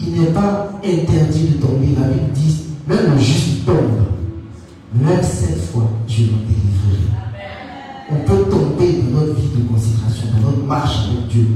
[0.00, 1.88] Il n'est pas interdit de tomber.
[1.98, 4.06] La Bible dit, même le juste tombe.
[4.94, 6.66] Même cette fois, Dieu nous délivre.
[8.10, 11.48] On peut tomber dans notre vie de consécration, dans notre marche avec Dieu.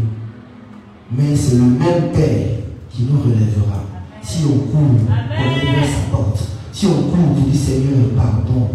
[1.13, 2.59] Mais c'est le même Père
[2.91, 3.85] qui nous relèvera.
[4.23, 6.49] Si on court, on sa porte.
[6.73, 8.71] Si on court, on dit Seigneur, pardon.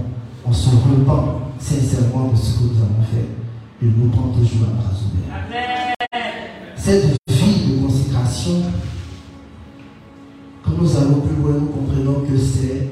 [0.46, 3.45] On se repent sincèrement de ce que nous avons fait.
[3.82, 5.94] Et nous prend toujours à bras ouverts.
[6.78, 8.64] Cette vie de consécration,
[10.64, 12.90] quand nous allons plus loin, nous comprenons que c'est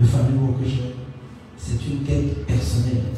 [0.00, 0.94] le fameux mot que j'ai.
[1.56, 3.12] C'est une quête personnelle.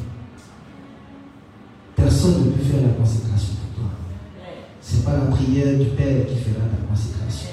[1.95, 3.91] Personne ne peut faire la consécration pour toi.
[4.81, 7.49] Ce n'est pas la prière du Père qui fera ta consécration.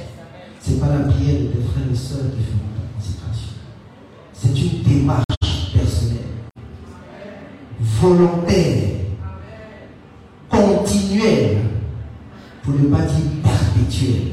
[0.61, 3.55] Ce n'est pas la prière de tes frères et sœurs qui feront ta consécration.
[4.33, 5.26] C'est une démarche
[8.01, 8.89] volontaire,
[10.51, 11.59] continuelle,
[12.63, 14.33] pour ne pas dire perpétuelle.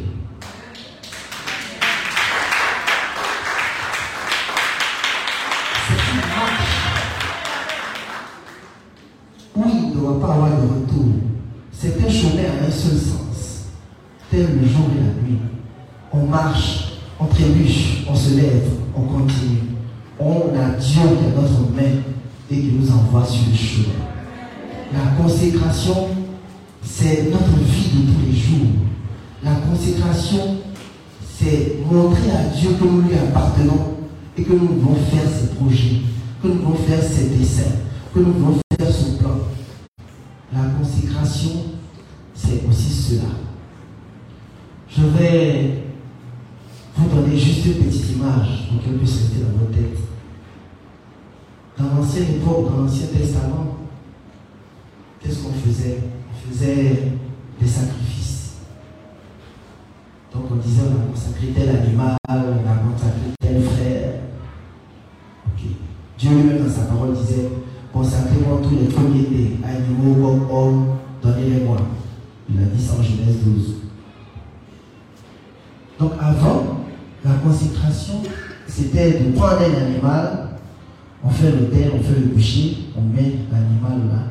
[9.55, 11.05] Où il ne doit pas avoir de retour.
[11.71, 13.67] C'est un chemin à un seul sens,
[14.31, 15.39] tel le jour et la nuit.
[16.11, 19.59] On marche, on trébuche, on se lève, on continue.
[20.19, 22.01] On a Dieu qui est notre main
[22.51, 22.55] et
[23.21, 23.93] sur le chemin.
[24.91, 26.07] La consécration,
[26.81, 28.67] c'est notre vie de tous les jours.
[29.43, 30.57] La consécration,
[31.37, 33.97] c'est montrer à Dieu que nous lui appartenons
[34.37, 36.01] et que nous devons faire ses projets,
[36.41, 37.75] que nous devons faire ses desseins,
[38.13, 39.37] que nous devons faire son plan.
[40.51, 41.51] La consécration,
[42.33, 43.29] c'est aussi cela.
[44.89, 45.83] Je vais
[46.95, 50.12] vous donner juste une petite image pour qu'elle puisse rester dans votre tête.
[51.77, 53.77] Dans l'ancienne époque, dans l'Ancien Testament,
[55.19, 55.99] qu'est-ce qu'on faisait?
[56.29, 57.11] On faisait
[57.59, 58.57] des sacrifices.
[60.33, 64.13] Donc on disait on a consacré tel animal, on a consacré tel frère.
[66.17, 67.49] Dieu lui-même dans sa parole disait
[67.91, 71.77] consacrez-moi tous les premiers-nés, animaux hommes, donnez-les-moi.
[72.49, 73.75] Il a dit ça en Genèse 12.
[75.99, 76.79] Donc avant,
[77.25, 78.21] la consécration,
[78.67, 80.49] c'était de prendre un animal,
[81.23, 84.23] on fait terre, on fait le boucher, on met l'animal là,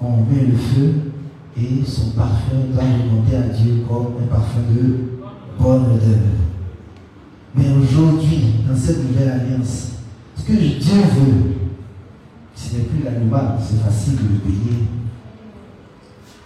[0.00, 0.94] on met le feu
[1.56, 5.20] et son parfum doit remonter à Dieu comme un parfum de
[5.58, 6.18] bonne odeur.
[7.54, 9.92] Mais aujourd'hui, dans cette nouvelle alliance,
[10.36, 11.52] ce que Dieu veut,
[12.54, 14.78] ce n'est plus l'animal, c'est facile de le payer.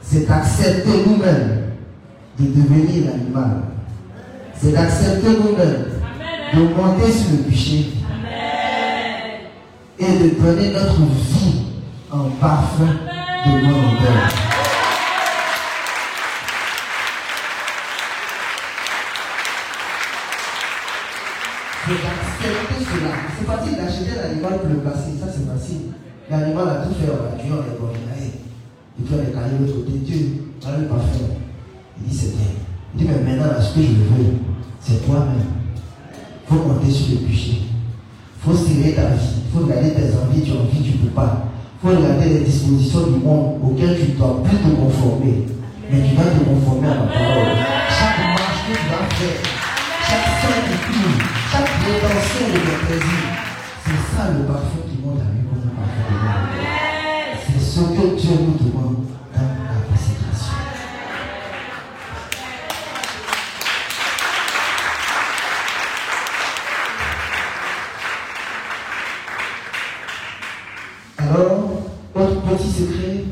[0.02, 1.62] C'est accepter nous-mêmes
[2.38, 3.62] de devenir l'animal.
[4.54, 5.86] C'est d'accepter nous-mêmes
[6.54, 7.95] de monter sur le bûcher
[9.98, 11.62] et de donner notre vie
[12.10, 12.84] en parfum
[13.46, 14.28] de odeur.
[21.86, 23.10] C'est cela.
[23.38, 25.92] C'est facile d'acheter l'animal pour le placer, ça c'est facile.
[26.30, 27.92] L'animal a tout fait, on a tué, on est bon,
[28.98, 29.98] et puis on est de l'autre côté.
[29.98, 30.20] Dieu,
[30.62, 31.26] dans le parfum,
[32.00, 32.46] il dit c'est bien.
[32.94, 34.32] Il dit, mais maintenant, ce que je veux,
[34.80, 35.46] c'est toi-même.
[36.14, 37.62] Il faut monter sur le bûcher.
[37.62, 39.35] Il faut serrer ta vie.
[39.56, 41.48] Faut regarder tes envies, tu as envie, tu ne peux pas.
[41.48, 45.48] Il faut regarder les dispositions du monde auxquelles tu ne dois plus te conformer.
[45.88, 47.56] Mais tu vas te conformer à ma parole.
[47.88, 49.40] Chaque marche que tu vas faire,
[50.04, 51.08] chaque fin de tour,
[51.48, 53.32] chaque rétention de tes plaisirs,
[53.80, 55.88] c'est ça le parfum qui monte de mort.
[57.48, 58.75] C'est ce que Dieu nous demande
[71.36, 71.68] Alors,
[72.14, 73.24] autre petit secret,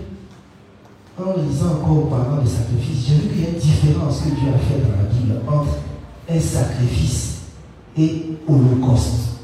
[1.19, 4.51] en lisant encore auparavant le sacrifice, j'ai vu qu'il y a une différence que Dieu
[4.55, 5.79] a faite dans la Bible entre
[6.29, 7.45] un sacrifice
[7.97, 9.39] et holocauste.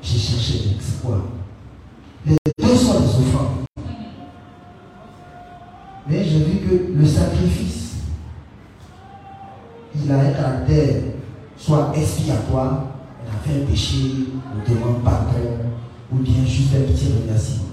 [0.00, 1.22] J'ai cherché, c'est quoi
[2.24, 3.66] Les deux sont des offrandes.
[6.08, 7.96] Mais j'ai vu que le sacrifice,
[10.02, 11.02] il a un caractère
[11.58, 12.86] soit expiatoire,
[13.22, 13.98] on a fait un péché,
[14.50, 15.58] on demande pardon,
[16.10, 17.71] ou bien juste un petit remerciement.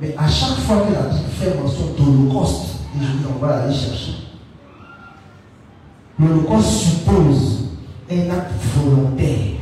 [0.00, 3.62] Mais à chaque fois que la Bible fait mention d'Holocauste, et je dis on va
[3.62, 4.12] aller chercher,
[6.20, 7.64] l'Holocauste suppose
[8.10, 9.58] un acte volontaire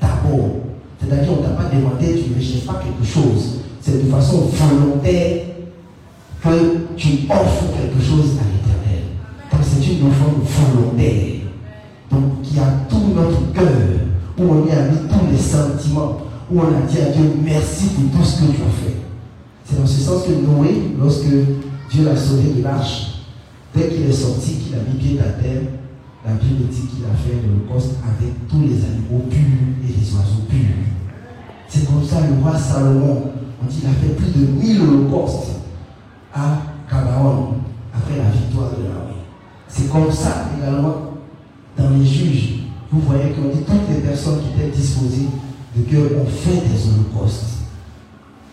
[0.00, 0.56] d'abord.
[0.98, 3.60] C'est-à-dire on ne t'a pas demandé, tu ne recherches pas quelque chose.
[3.80, 5.44] C'est de façon volontaire
[6.42, 9.04] que tu offres quelque chose à l'éternel.
[9.52, 11.34] Donc c'est une offrande volontaire.
[12.10, 14.00] Donc qui a tout notre cœur,
[14.38, 16.18] où on y a mis tous les sentiments,
[16.50, 19.05] où on a dit à Dieu merci pour tout ce que tu as fait.
[19.68, 21.26] C'est dans ce sens que Noé, lorsque
[21.90, 23.22] Dieu l'a sauvé de l'arche,
[23.74, 25.62] dès qu'il est sorti, qu'il a mis pied à terre,
[26.24, 29.38] la Bible dit qu'il a fait l'Holocauste avec tous les animaux purs
[29.84, 30.86] et les oiseaux purs.
[31.68, 35.50] C'est comme ça le roi Salomon, on dit qu'il a fait plus de 1000 holocaustes
[36.32, 37.54] à Gabaon
[37.92, 39.22] après la victoire de l'armée.
[39.68, 41.12] C'est comme ça également
[41.76, 42.60] dans les juges.
[42.90, 45.28] Vous voyez qu'on dit toutes les personnes qui étaient disposées
[45.76, 47.64] de cœur ont fait des holocaustes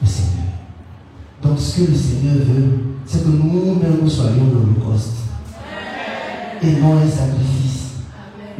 [0.01, 0.52] au Seigneur.
[1.63, 2.69] Ce que le Seigneur veut,
[3.07, 5.13] c'est que nous-mêmes nous soyons l'holocauste.
[6.61, 8.03] Et non un sacrifice.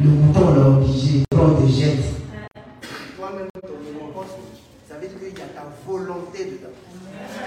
[0.00, 2.02] Le mouton l'a obligé, on te jette.
[3.16, 4.38] Toi-même, ton holocauste,
[4.88, 6.74] ça veut dire qu'il y a ta volonté dedans.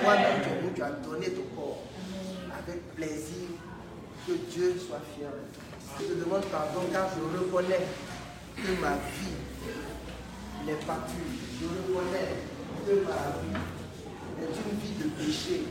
[0.04, 1.84] Toi-même, tu as- donné ton corps
[2.54, 3.50] avec plaisir,
[4.28, 5.30] que Dieu soit fier.
[6.00, 7.86] Je te demande pardon car je reconnais
[8.56, 9.36] que ma vie
[10.68, 11.34] n'est pas pure.
[11.60, 12.30] Je reconnais
[12.86, 13.58] que ma vie
[14.42, 15.64] est une vie de péché.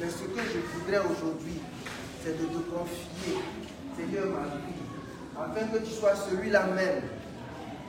[0.00, 1.60] Mais ce que je voudrais aujourd'hui,
[2.22, 3.38] c'est de te confier,
[3.96, 4.76] Seigneur, ma vie,
[5.38, 7.02] afin que tu sois celui-là même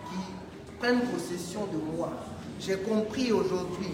[0.10, 2.12] qui prenne possession de moi.
[2.60, 3.94] J'ai compris aujourd'hui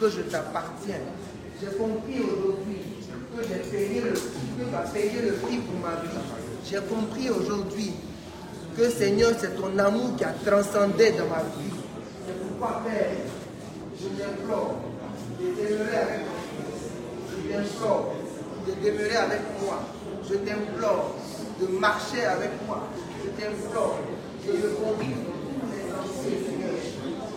[0.00, 1.00] que je t'appartiens.
[1.60, 2.78] J'ai compris aujourd'hui
[3.36, 6.08] que j'ai payé le tu as payé le prix pour ma vie.
[6.68, 7.92] J'ai compris aujourd'hui
[8.76, 11.72] que Seigneur, c'est ton amour qui a transcendé dans ma vie.
[12.26, 13.10] C'est pourquoi, Père,
[14.00, 14.91] je t'implore
[15.42, 16.38] de demeurer avec moi.
[17.28, 18.14] Je t'implore
[18.66, 19.82] de demeurer avec moi.
[20.28, 21.16] Je t'implore
[21.60, 22.82] de marcher avec moi.
[23.24, 23.98] Je t'implore
[24.46, 26.78] les sentiers, Seigneur.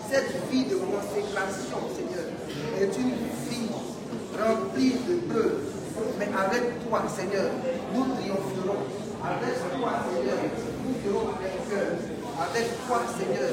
[0.09, 2.29] Cette vie de consécration, Seigneur,
[2.79, 3.15] est une
[3.49, 3.69] vie
[4.37, 5.61] remplie de preuves.
[6.19, 7.49] Mais avec toi, Seigneur,
[7.93, 8.85] nous triompherons.
[9.23, 10.37] Avec toi, Seigneur,
[10.85, 11.97] nous serons vainqueurs.
[12.37, 13.51] Avec toi, Seigneur,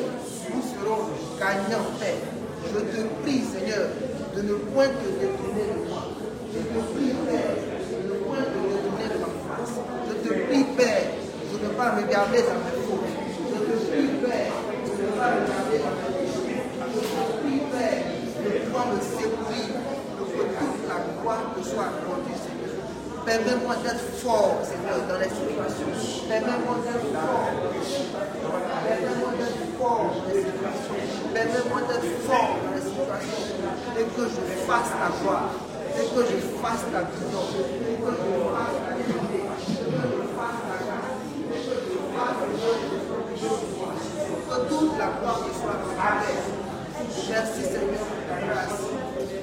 [0.53, 2.21] nous serons gagnants, Père.
[2.65, 3.89] Je te prie, Seigneur,
[4.35, 6.09] de ne point te détourner de moi.
[6.53, 9.76] Je te prie, Père, de ne point te détourner de ma face.
[10.09, 11.07] Je te prie, Père,
[11.53, 13.12] de ne pas regarder dans mes fautes.
[13.12, 14.57] Je te prie, Père,
[14.89, 16.64] de ne pas regarder dans mes péchés.
[16.80, 18.05] Je te prie, Père,
[18.41, 19.68] de pouvoir me secourir,
[20.16, 22.72] que toute la gloire te soit accordée, Seigneur.
[23.24, 25.93] Permets-moi d'être fort, Seigneur, dans les situations.
[26.26, 27.53] Permets-moi d'être fort.
[28.89, 30.99] Permets-moi d'être fort dans les situations.
[31.33, 32.57] Permets-moi d'être fort
[33.99, 35.51] Et que je fasse ta gloire.
[35.93, 37.45] Et que je fasse ta vision.
[37.53, 39.39] Et que je fasse ta vérité.
[39.39, 41.21] Et que je fasse ta grâce.
[41.43, 41.75] Et que
[43.37, 44.07] je fasse
[44.49, 46.41] que toute la gloire te soit rendue.
[47.31, 48.81] Merci Seigneur pour ta grâce.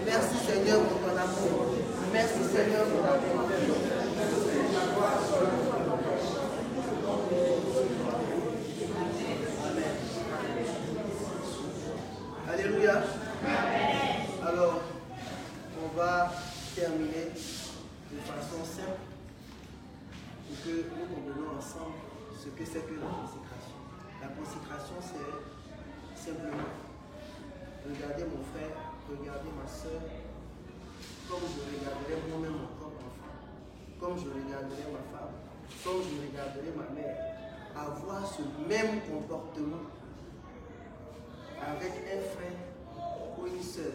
[0.06, 1.60] Merci Seigneur pour ton amour.
[2.14, 3.50] Merci Seigneur pour ta gloire
[5.30, 5.70] soit à toi.
[12.52, 13.04] Alléluia.
[14.46, 14.82] Alors,
[15.82, 16.32] on va
[16.76, 17.32] terminer
[18.12, 19.06] de façon simple
[20.48, 22.00] pour que nous comprenions ensemble
[22.38, 23.80] ce que c'est que la consécration.
[24.22, 25.32] La consécration, c'est
[26.20, 26.74] simplement
[27.88, 28.76] regarder mon frère,
[29.08, 30.02] regarder ma soeur,
[31.30, 33.38] comme je regarderais moi-même mon propre enfant,
[34.00, 35.36] comme je regarderais ma femme,
[35.84, 37.30] quand je regarderai ma mère
[37.76, 39.86] avoir ce même comportement
[41.62, 42.60] avec un frère
[43.38, 43.94] ou une sœur.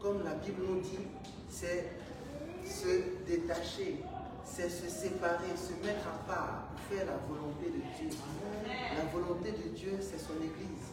[0.00, 0.98] Comme la Bible nous dit,
[1.48, 1.92] c'est
[2.64, 4.02] se détacher,
[4.44, 8.18] c'est se séparer, se mettre à part pour faire la volonté de Dieu.
[8.96, 10.90] La volonté de Dieu, c'est son Église,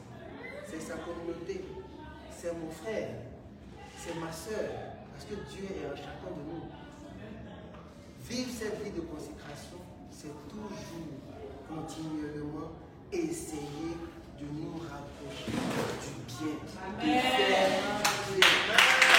[0.70, 1.66] c'est sa communauté,
[2.38, 3.10] c'est mon frère,
[3.98, 4.70] c'est ma sœur,
[5.14, 6.70] parce que Dieu est en chacun de nous.
[8.30, 9.80] Vivre cette vie de consécration,
[10.12, 10.70] c'est toujours
[11.68, 12.72] continuellement
[13.12, 13.98] essayer
[14.40, 16.56] de nous rapprocher du bien,
[17.00, 19.19] du bien.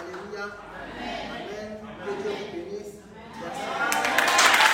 [0.00, 0.46] Alléluia.
[1.30, 1.78] Amen.
[2.04, 2.94] Que Dieu vous bénisse.
[3.40, 4.72] Merci.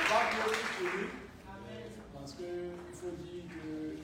[0.00, 1.08] On va applaudir pour lui.
[2.14, 3.96] Parce qu'il faut dire que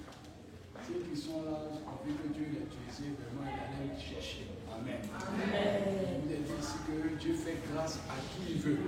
[0.86, 1.58] ceux qui sont là,
[2.04, 4.44] vu que Dieu l'a utilisé, vraiment, il allait les chercher.
[4.68, 5.00] Amen.
[5.00, 8.78] Il nous a dit ici que Dieu fait grâce à qui il veut.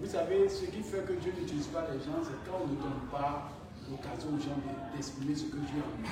[0.00, 2.76] Vous savez, ce qui fait que Dieu n'utilise pas les gens, c'est quand on ne
[2.80, 3.50] donne pas
[3.90, 6.08] l'occasion aux gens de- d'exprimer ce que Dieu a mis.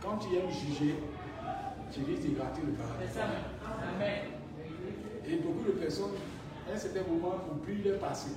[0.00, 0.94] Quand tu aimes juger,
[1.92, 3.18] tu risques de rater le paradis.
[5.26, 6.12] Et beaucoup de personnes,
[6.70, 8.30] à un certain moment, oublient leur passé.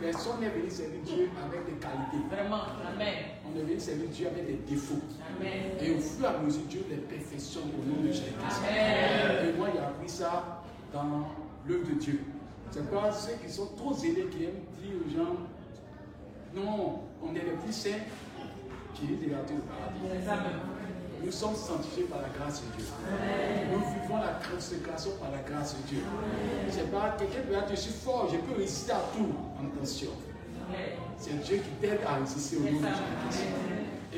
[0.00, 2.22] Personne n'est venu servir Dieu avec des qualités.
[2.30, 2.62] Vraiment,
[2.94, 3.14] Amen.
[3.46, 5.00] On est venu servir Dieu avec des défauts.
[5.38, 5.72] Amen.
[5.80, 8.60] Et au fur et à mesure, Dieu les perfectionne au nom de Jésus-Christ.
[8.68, 9.48] Amen.
[9.54, 10.55] Et moi, j'ai appris ça
[11.66, 12.20] l'œuvre de Dieu.
[12.70, 15.36] C'est pas ceux qui sont trop zélés qui aiment dire aux gens
[16.54, 18.04] non, on est les plus saints
[18.94, 20.50] qui de rater le paradis.
[21.22, 22.86] Nous sommes sanctifiés par la grâce de Dieu.
[23.72, 26.02] Nous vivons la consécration par la grâce de Dieu.
[26.70, 29.28] C'est pas quelqu'un qui va dire je suis fort, je peux résister à tout.
[29.60, 30.10] Attention.
[31.18, 33.44] C'est Dieu qui t'aide à résister au nom de Jésus-Christ.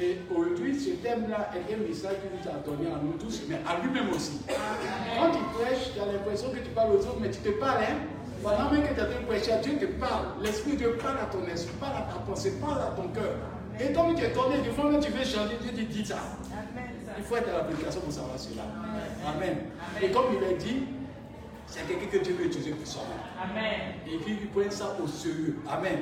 [0.01, 3.57] Et aujourd'hui, ce thème-là est un message qu'il nous a donné à nous tous, mais
[3.67, 4.39] à lui-même aussi.
[4.47, 7.83] Quand tu prêches, tu as l'impression que tu parles aux autres, mais tu te parles,
[7.83, 7.97] hein.
[8.43, 10.27] Pendant même que tu train de prêcher, Dieu te parle.
[10.41, 13.35] L'Esprit de Dieu parle à ton esprit, parle à ta pensée, parle à ton cœur.
[13.81, 16.19] Et comme tu es tourné, des fois même tu veux changer, Dieu te dit ça.
[17.17, 18.63] Il faut être à l'application pour savoir cela.
[19.27, 19.57] Amen.
[20.01, 20.85] Et comme il a dit,
[21.67, 23.01] c'est quelqu'un que Dieu veut utiliser pour ça.
[23.43, 23.95] Amen.
[24.07, 25.57] Et qu'il prenne ça au sérieux.
[25.69, 25.99] Amen.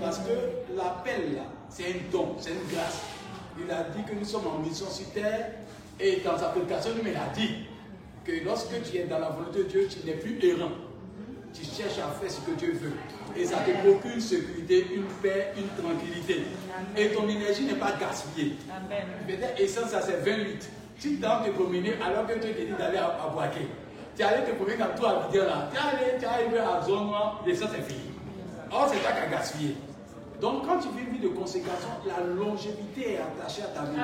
[0.00, 3.02] Parce que l'appel là, c'est un don, c'est une grâce.
[3.58, 5.50] Il a dit que nous sommes en mission sur terre
[6.00, 7.50] et dans sa prédication, il a dit
[8.24, 10.70] que lorsque tu es dans la volonté de Dieu, tu n'es plus errant.
[11.52, 12.92] Tu cherches à faire ce que Dieu veut.
[13.36, 16.44] Et ça te procure une sécurité, une paix, une tranquillité.
[16.96, 18.54] Et ton énergie n'est pas gaspillée.
[19.26, 20.70] Peut-être essence, ça c'est 28.
[20.98, 23.66] Si tu as te promener alors que Dieu te dit d'aller à, à Boaké,
[24.16, 26.58] tu es allé te promener dans tout à là, tu es allé, tu es arrivé
[26.58, 28.12] à noire, l'essence est finie.
[28.70, 29.76] Or, c'est toi qui as gaspillé.
[30.42, 33.96] Donc, quand tu vis une vie de consécration, la longévité est attachée à ta vie.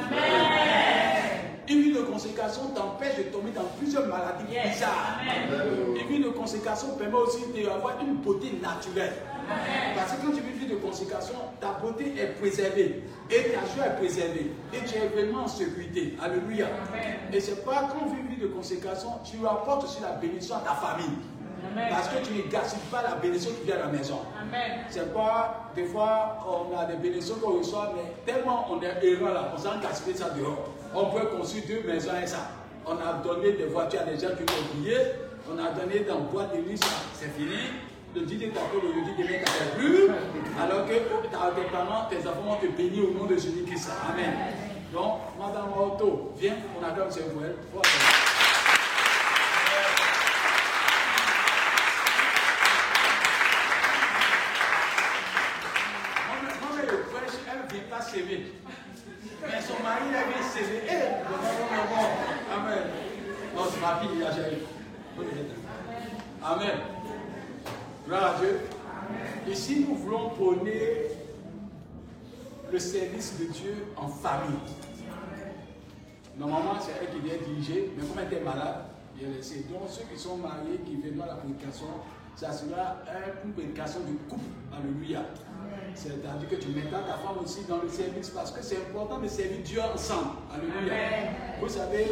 [1.69, 4.75] Une vie de consécration t'empêche de tomber dans plusieurs maladies Yes.
[4.77, 5.19] bizarres.
[5.21, 5.97] Amen.
[6.01, 9.15] Une vie de consécration permet aussi d'avoir une beauté naturelle.
[9.97, 13.61] Parce que quand tu vis une vie de consécration, ta beauté est préservée et ta
[13.75, 16.15] joie est préservée et tu es vraiment en sécurité.
[16.23, 16.67] Alléluia.
[17.33, 20.55] Et c'est pas quand on vit une vie de consécration, tu apportes aussi la bénédiction
[20.57, 21.19] à ta famille.
[21.73, 21.89] Amen.
[21.91, 24.21] Parce que tu ne gaspilles pas la bénédiction qui vient à la maison.
[24.91, 29.33] C'est pas, des fois, on a des bénédictions qu'on reçoit, mais tellement on est errant
[29.33, 30.69] là, on s'en gaspille ça dehors.
[30.95, 32.51] On peut construire deux maisons et ça.
[32.87, 34.97] On a donné des voitures à des gens qui ont oublié.
[35.51, 36.79] On a donné dans boîte de nuit,
[37.15, 37.57] c'est fini.
[38.15, 40.09] Le DJ t'appelle aujourd'hui, demain t'appelle plus.
[40.61, 40.95] Alors que
[41.31, 43.91] t'as tes parents, tes enfants vont te bénir au nom de Jésus-Christ.
[44.11, 44.33] Amen.
[44.93, 47.57] Donc, Madame Otto, viens, on acclame ce pour elle.
[47.73, 48.05] Faut acclamer.
[56.29, 58.53] Moi, moi, le prêche, elle ne vient pas s'aimer.
[59.43, 60.83] Mais son mari, elle vient s'aimer.
[60.89, 62.07] Eh, bon, bon, bon, bon.
[62.57, 62.85] Amen.
[63.55, 64.67] Non, c'est ma fille, là, j'ai
[66.59, 66.79] Amen.
[68.07, 68.61] Gloire à Dieu.
[69.49, 70.83] Ici, nous voulons prôner
[72.73, 74.59] le service de Dieu en famille.
[76.37, 78.85] Normalement, c'est elle qui vient diriger, mais comme elle était malade,
[79.21, 79.65] il a laissé.
[79.71, 81.87] Donc, ceux qui sont mariés, qui viennent à la prédication,
[82.37, 84.45] ça sera un- une prédication de couple.
[84.73, 85.23] Alléluia.
[85.95, 89.27] C'est-à-dire que tu mettras ta femme aussi dans le service parce que c'est important de
[89.29, 90.31] servir Dieu ensemble.
[90.55, 90.93] Alléluia.
[90.95, 91.35] Amen.
[91.61, 92.07] Vous savez,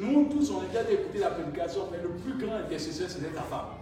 [0.00, 3.42] nous tous, on a déjà écouté la prédication, mais le plus grand intercesseur, c'était ta
[3.42, 3.75] femme.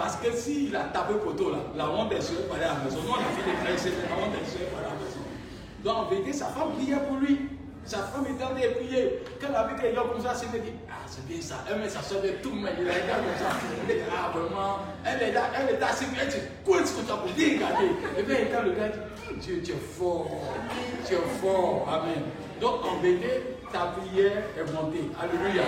[0.00, 3.00] Parce que s'il a tapé poteau là, la honte est sur par la maison.
[3.04, 5.20] Nous, on a fait des frères, la honte est sur par la maison.
[5.84, 7.50] Donc en vérité, sa femme priait pour lui.
[7.84, 9.22] Sa femme était en train de prier.
[9.38, 11.56] Quand elle a vu quelqu'un comme ça, elle s'est dit Ah, c'est bien ça.
[11.68, 13.52] Elle met sa soeur de tout, mais il a comme ça.
[13.90, 14.78] Elle dit Ah, vraiment.
[15.04, 15.78] Elle est là, elle est.
[15.78, 17.60] Elle dit Quoi est-ce que tu as pour dire.
[18.16, 20.30] Et bien, quand le gars dit Hum, Dieu, tu es fort.
[21.06, 21.86] Tu es fort.
[21.92, 22.24] Amen.
[22.58, 25.10] Donc en vérité, ta prière est montée.
[25.20, 25.62] Alléluia.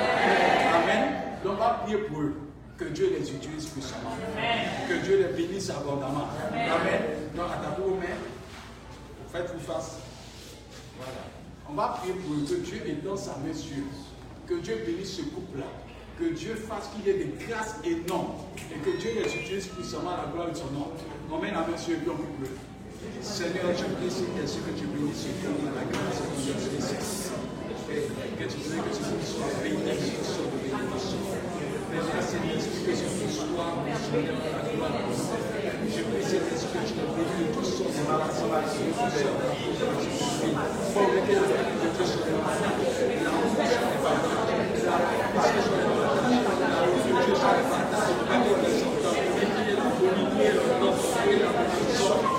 [0.73, 1.21] Amen.
[1.45, 2.35] Donc on va prier pour eux.
[2.83, 4.17] Que Dieu les utilise puissamment.
[4.89, 6.27] Que Dieu les bénisse abondamment.
[6.51, 7.03] Amen.
[7.37, 8.19] Donc attendez vos mains.
[9.33, 9.99] Faites-vous face.
[10.99, 11.23] Voilà.
[11.71, 13.85] On va prier pour que Dieu étende sa main sur.
[14.49, 15.67] Que Dieu bénisse ce couple-là.
[16.19, 18.35] Que Dieu fasse qu'il y ait des grâces énormes.
[18.59, 20.89] Et que Dieu les utilise puissamment à la gloire de son nom.
[21.31, 23.23] On met la main et on.
[23.23, 26.55] Seigneur, je prie cieux que tu bénisses ce couple la grâce de Dieu.
[27.95, 29.79] Et Que tu veux que ce couple soit béni,
[33.33, 35.33] Saint-Esprit, que ce couple soit, mon Seigneur, à la gloire de ton nom.
[35.89, 39.33] Je prie, Saint-Esprit, que tu te bénis de tout son débarrassement, de tout son
[40.93, 42.53] Pour lequel le Père de Dieu soit là.
[43.23, 43.73] La honte soit départagée.
[43.73, 44.59] La pitié
[45.93, 46.39] soit
[46.93, 46.93] départagée.
[46.93, 48.21] La honte de Dieu soit départagée.
[48.23, 49.03] La honte de Dieu soit départagée.
[49.33, 49.33] La
[50.23, 52.37] bonité et le nom et la bénédiction au nom de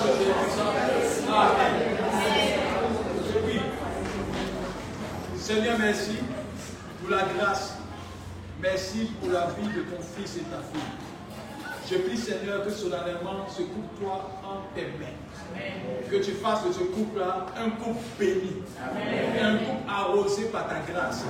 [0.00, 0.32] Jésus.
[1.26, 1.50] Sois
[5.36, 6.16] Seigneur, merci
[7.00, 7.74] pour la grâce.
[8.62, 10.90] Merci pour la vie de ton fils et ta fille.
[11.90, 15.18] Je prie, Seigneur, que solennellement ce couple soit en tes mains.
[16.08, 18.62] Que tu fasses de ce couple-là un couple béni.
[19.42, 21.24] Un couple arrosé par ta grâce.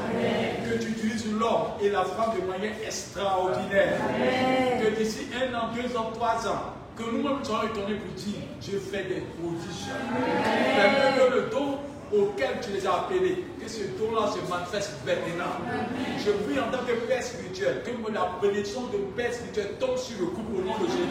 [0.68, 3.96] Que tu utilises l'homme et la femme de manière extraordinaire.
[4.82, 8.82] Que d'ici un an, deux ans, trois ans, que nous-mêmes soyons étonnés pour dire Dieu
[8.92, 9.88] fait des prodiges.
[10.76, 11.78] Permets que le don
[12.12, 15.54] auquel tu les as appelés, que ce don-là se manifeste maintenant.
[16.18, 20.18] Je prie en tant que Père spirituel, que la bénédiction de Père spirituel tombe sur
[20.20, 21.08] le couple au nom de Jésus.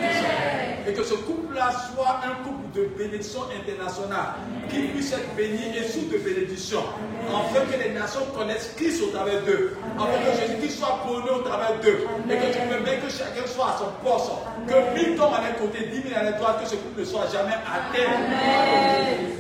[0.87, 4.35] Et que ce couple-là soit un couple de bénédiction internationale,
[4.69, 6.83] qui puisse être béni et sous de bénédiction,
[7.29, 11.41] afin que les nations connaissent Christ au travers d'eux, afin que Jésus-Christ soit prôné au
[11.41, 14.31] travers d'eux, et que tu permets que chacun soit à son poste,
[14.67, 17.27] que mille tombent à l'un côté, dix mille à l'autre, que ce couple ne soit
[17.31, 18.13] jamais atteint.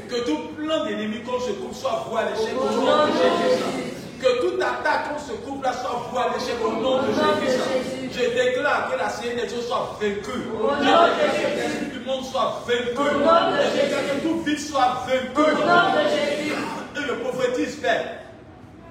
[0.09, 3.88] Que tout plan d'ennemi contre ce couple soit voué à l'échec au nom de Jésus.
[4.59, 8.09] Toute attaque contre ce couple-là soit l'échec au nom de Jésus.
[8.11, 10.19] Je déclare que la CNSO soit vaincue.
[10.21, 12.91] Je déclare que l'esprit du monde soit vaincu.
[12.91, 15.51] Je déclare que tout vide soit vaincu.
[16.97, 18.19] Et le prophétise, Père.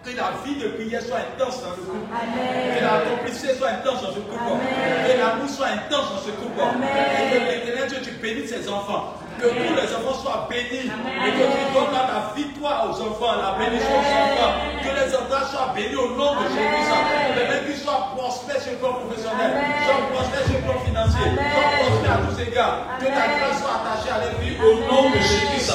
[0.02, 2.16] Que la vie de prière soit intense dans le couple.
[2.16, 4.38] Que la complicité soit intense dans ce couple.
[4.38, 6.62] Que l'amour soit intense dans ce couple.
[6.80, 9.12] Et que l'éternel Dieu, tu bénisses ses enfants.
[9.38, 10.90] Que tous les enfants soient bénis.
[10.90, 14.54] Et que tu donnes la victoire aux enfants, la bénédiction aux enfants.
[14.82, 16.90] Que les enfants soient bénis au nom de Jésus.
[17.34, 19.52] Que les qu'ils soient prospères sur le plan professionnel.
[19.86, 21.28] Soient prospères sur le plan financier.
[21.38, 22.78] Soient prospères à tous égards.
[22.98, 25.70] Que ta grâce soit attachée à leur vie au nom de Jésus.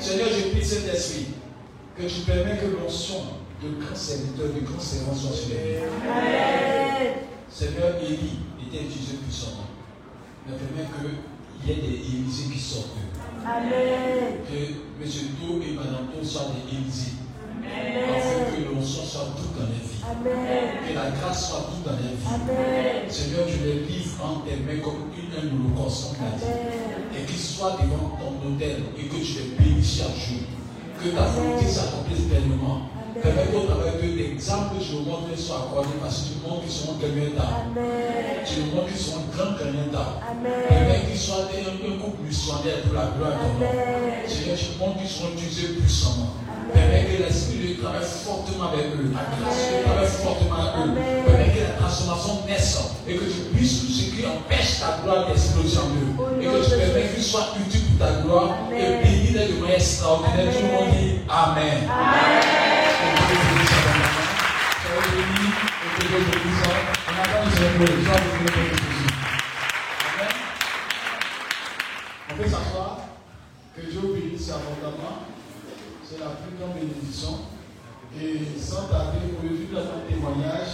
[0.00, 1.26] Seigneur, je prie cet esprit
[1.96, 3.22] que tu permets que l'onction
[3.62, 7.12] de grands serviteurs, de grands servants soit sur les vies.
[7.50, 9.68] Seigneur, Élie était utilisé puissamment.
[10.46, 10.88] Mais permets
[11.60, 12.96] qu'il y ait des Élysées qui sortent.
[13.40, 15.10] Que M.
[15.40, 17.12] Do et Mme Do soient des Élysées.
[17.62, 20.02] Afin que l'onction soit toute dans les vies.
[20.88, 23.12] Que la grâce soit toute dans les vies.
[23.12, 26.16] Seigneur, tu les livres en tes mains comme une un holocauste.
[27.16, 30.44] Et qu'ils soient devant ton hôtel et que tu les bénisses chaque jour.
[31.02, 32.90] Que ta volonté s'accomplisse pleinement.
[33.14, 36.62] Permets qu'au travers d'eux, l'exemple que je vous montre soit accordé parce que tu montres
[36.62, 37.74] qu'ils seront gagnants d'âme.
[38.46, 40.14] Tu montres qu'ils seront grands gagnants d'âme.
[41.10, 43.72] Qu'ils soient des- un, couple missionnaire pour la gloire de ton nom.
[44.28, 46.30] Seigneur, tu montres qu'ils seront utilisés puissamment.
[46.72, 49.10] Permets que l'Esprit de Dieu travaille fortement avec eux.
[49.10, 50.94] La grâce de Dieu travaille fortement avec eux.
[51.26, 52.78] Permets que la transformation naisse
[53.08, 56.14] et que tu puisses tout ce qui empêche ta gloire d'exploser en eux.
[56.40, 60.46] Et que tu permets qu'ils soient utiles pour ta gloire et bénis de manière extraordinaire.
[60.54, 61.78] Tout le monde dit Amen.
[61.90, 62.59] Et
[66.12, 66.16] On
[72.36, 72.98] peut s'asseoir.
[73.76, 75.26] Que Dieu bénisse abondamment.
[76.04, 77.34] C'est la plus grande bénédiction.
[78.20, 80.70] Et sans tarder, pour le vivre dans ton témoignage,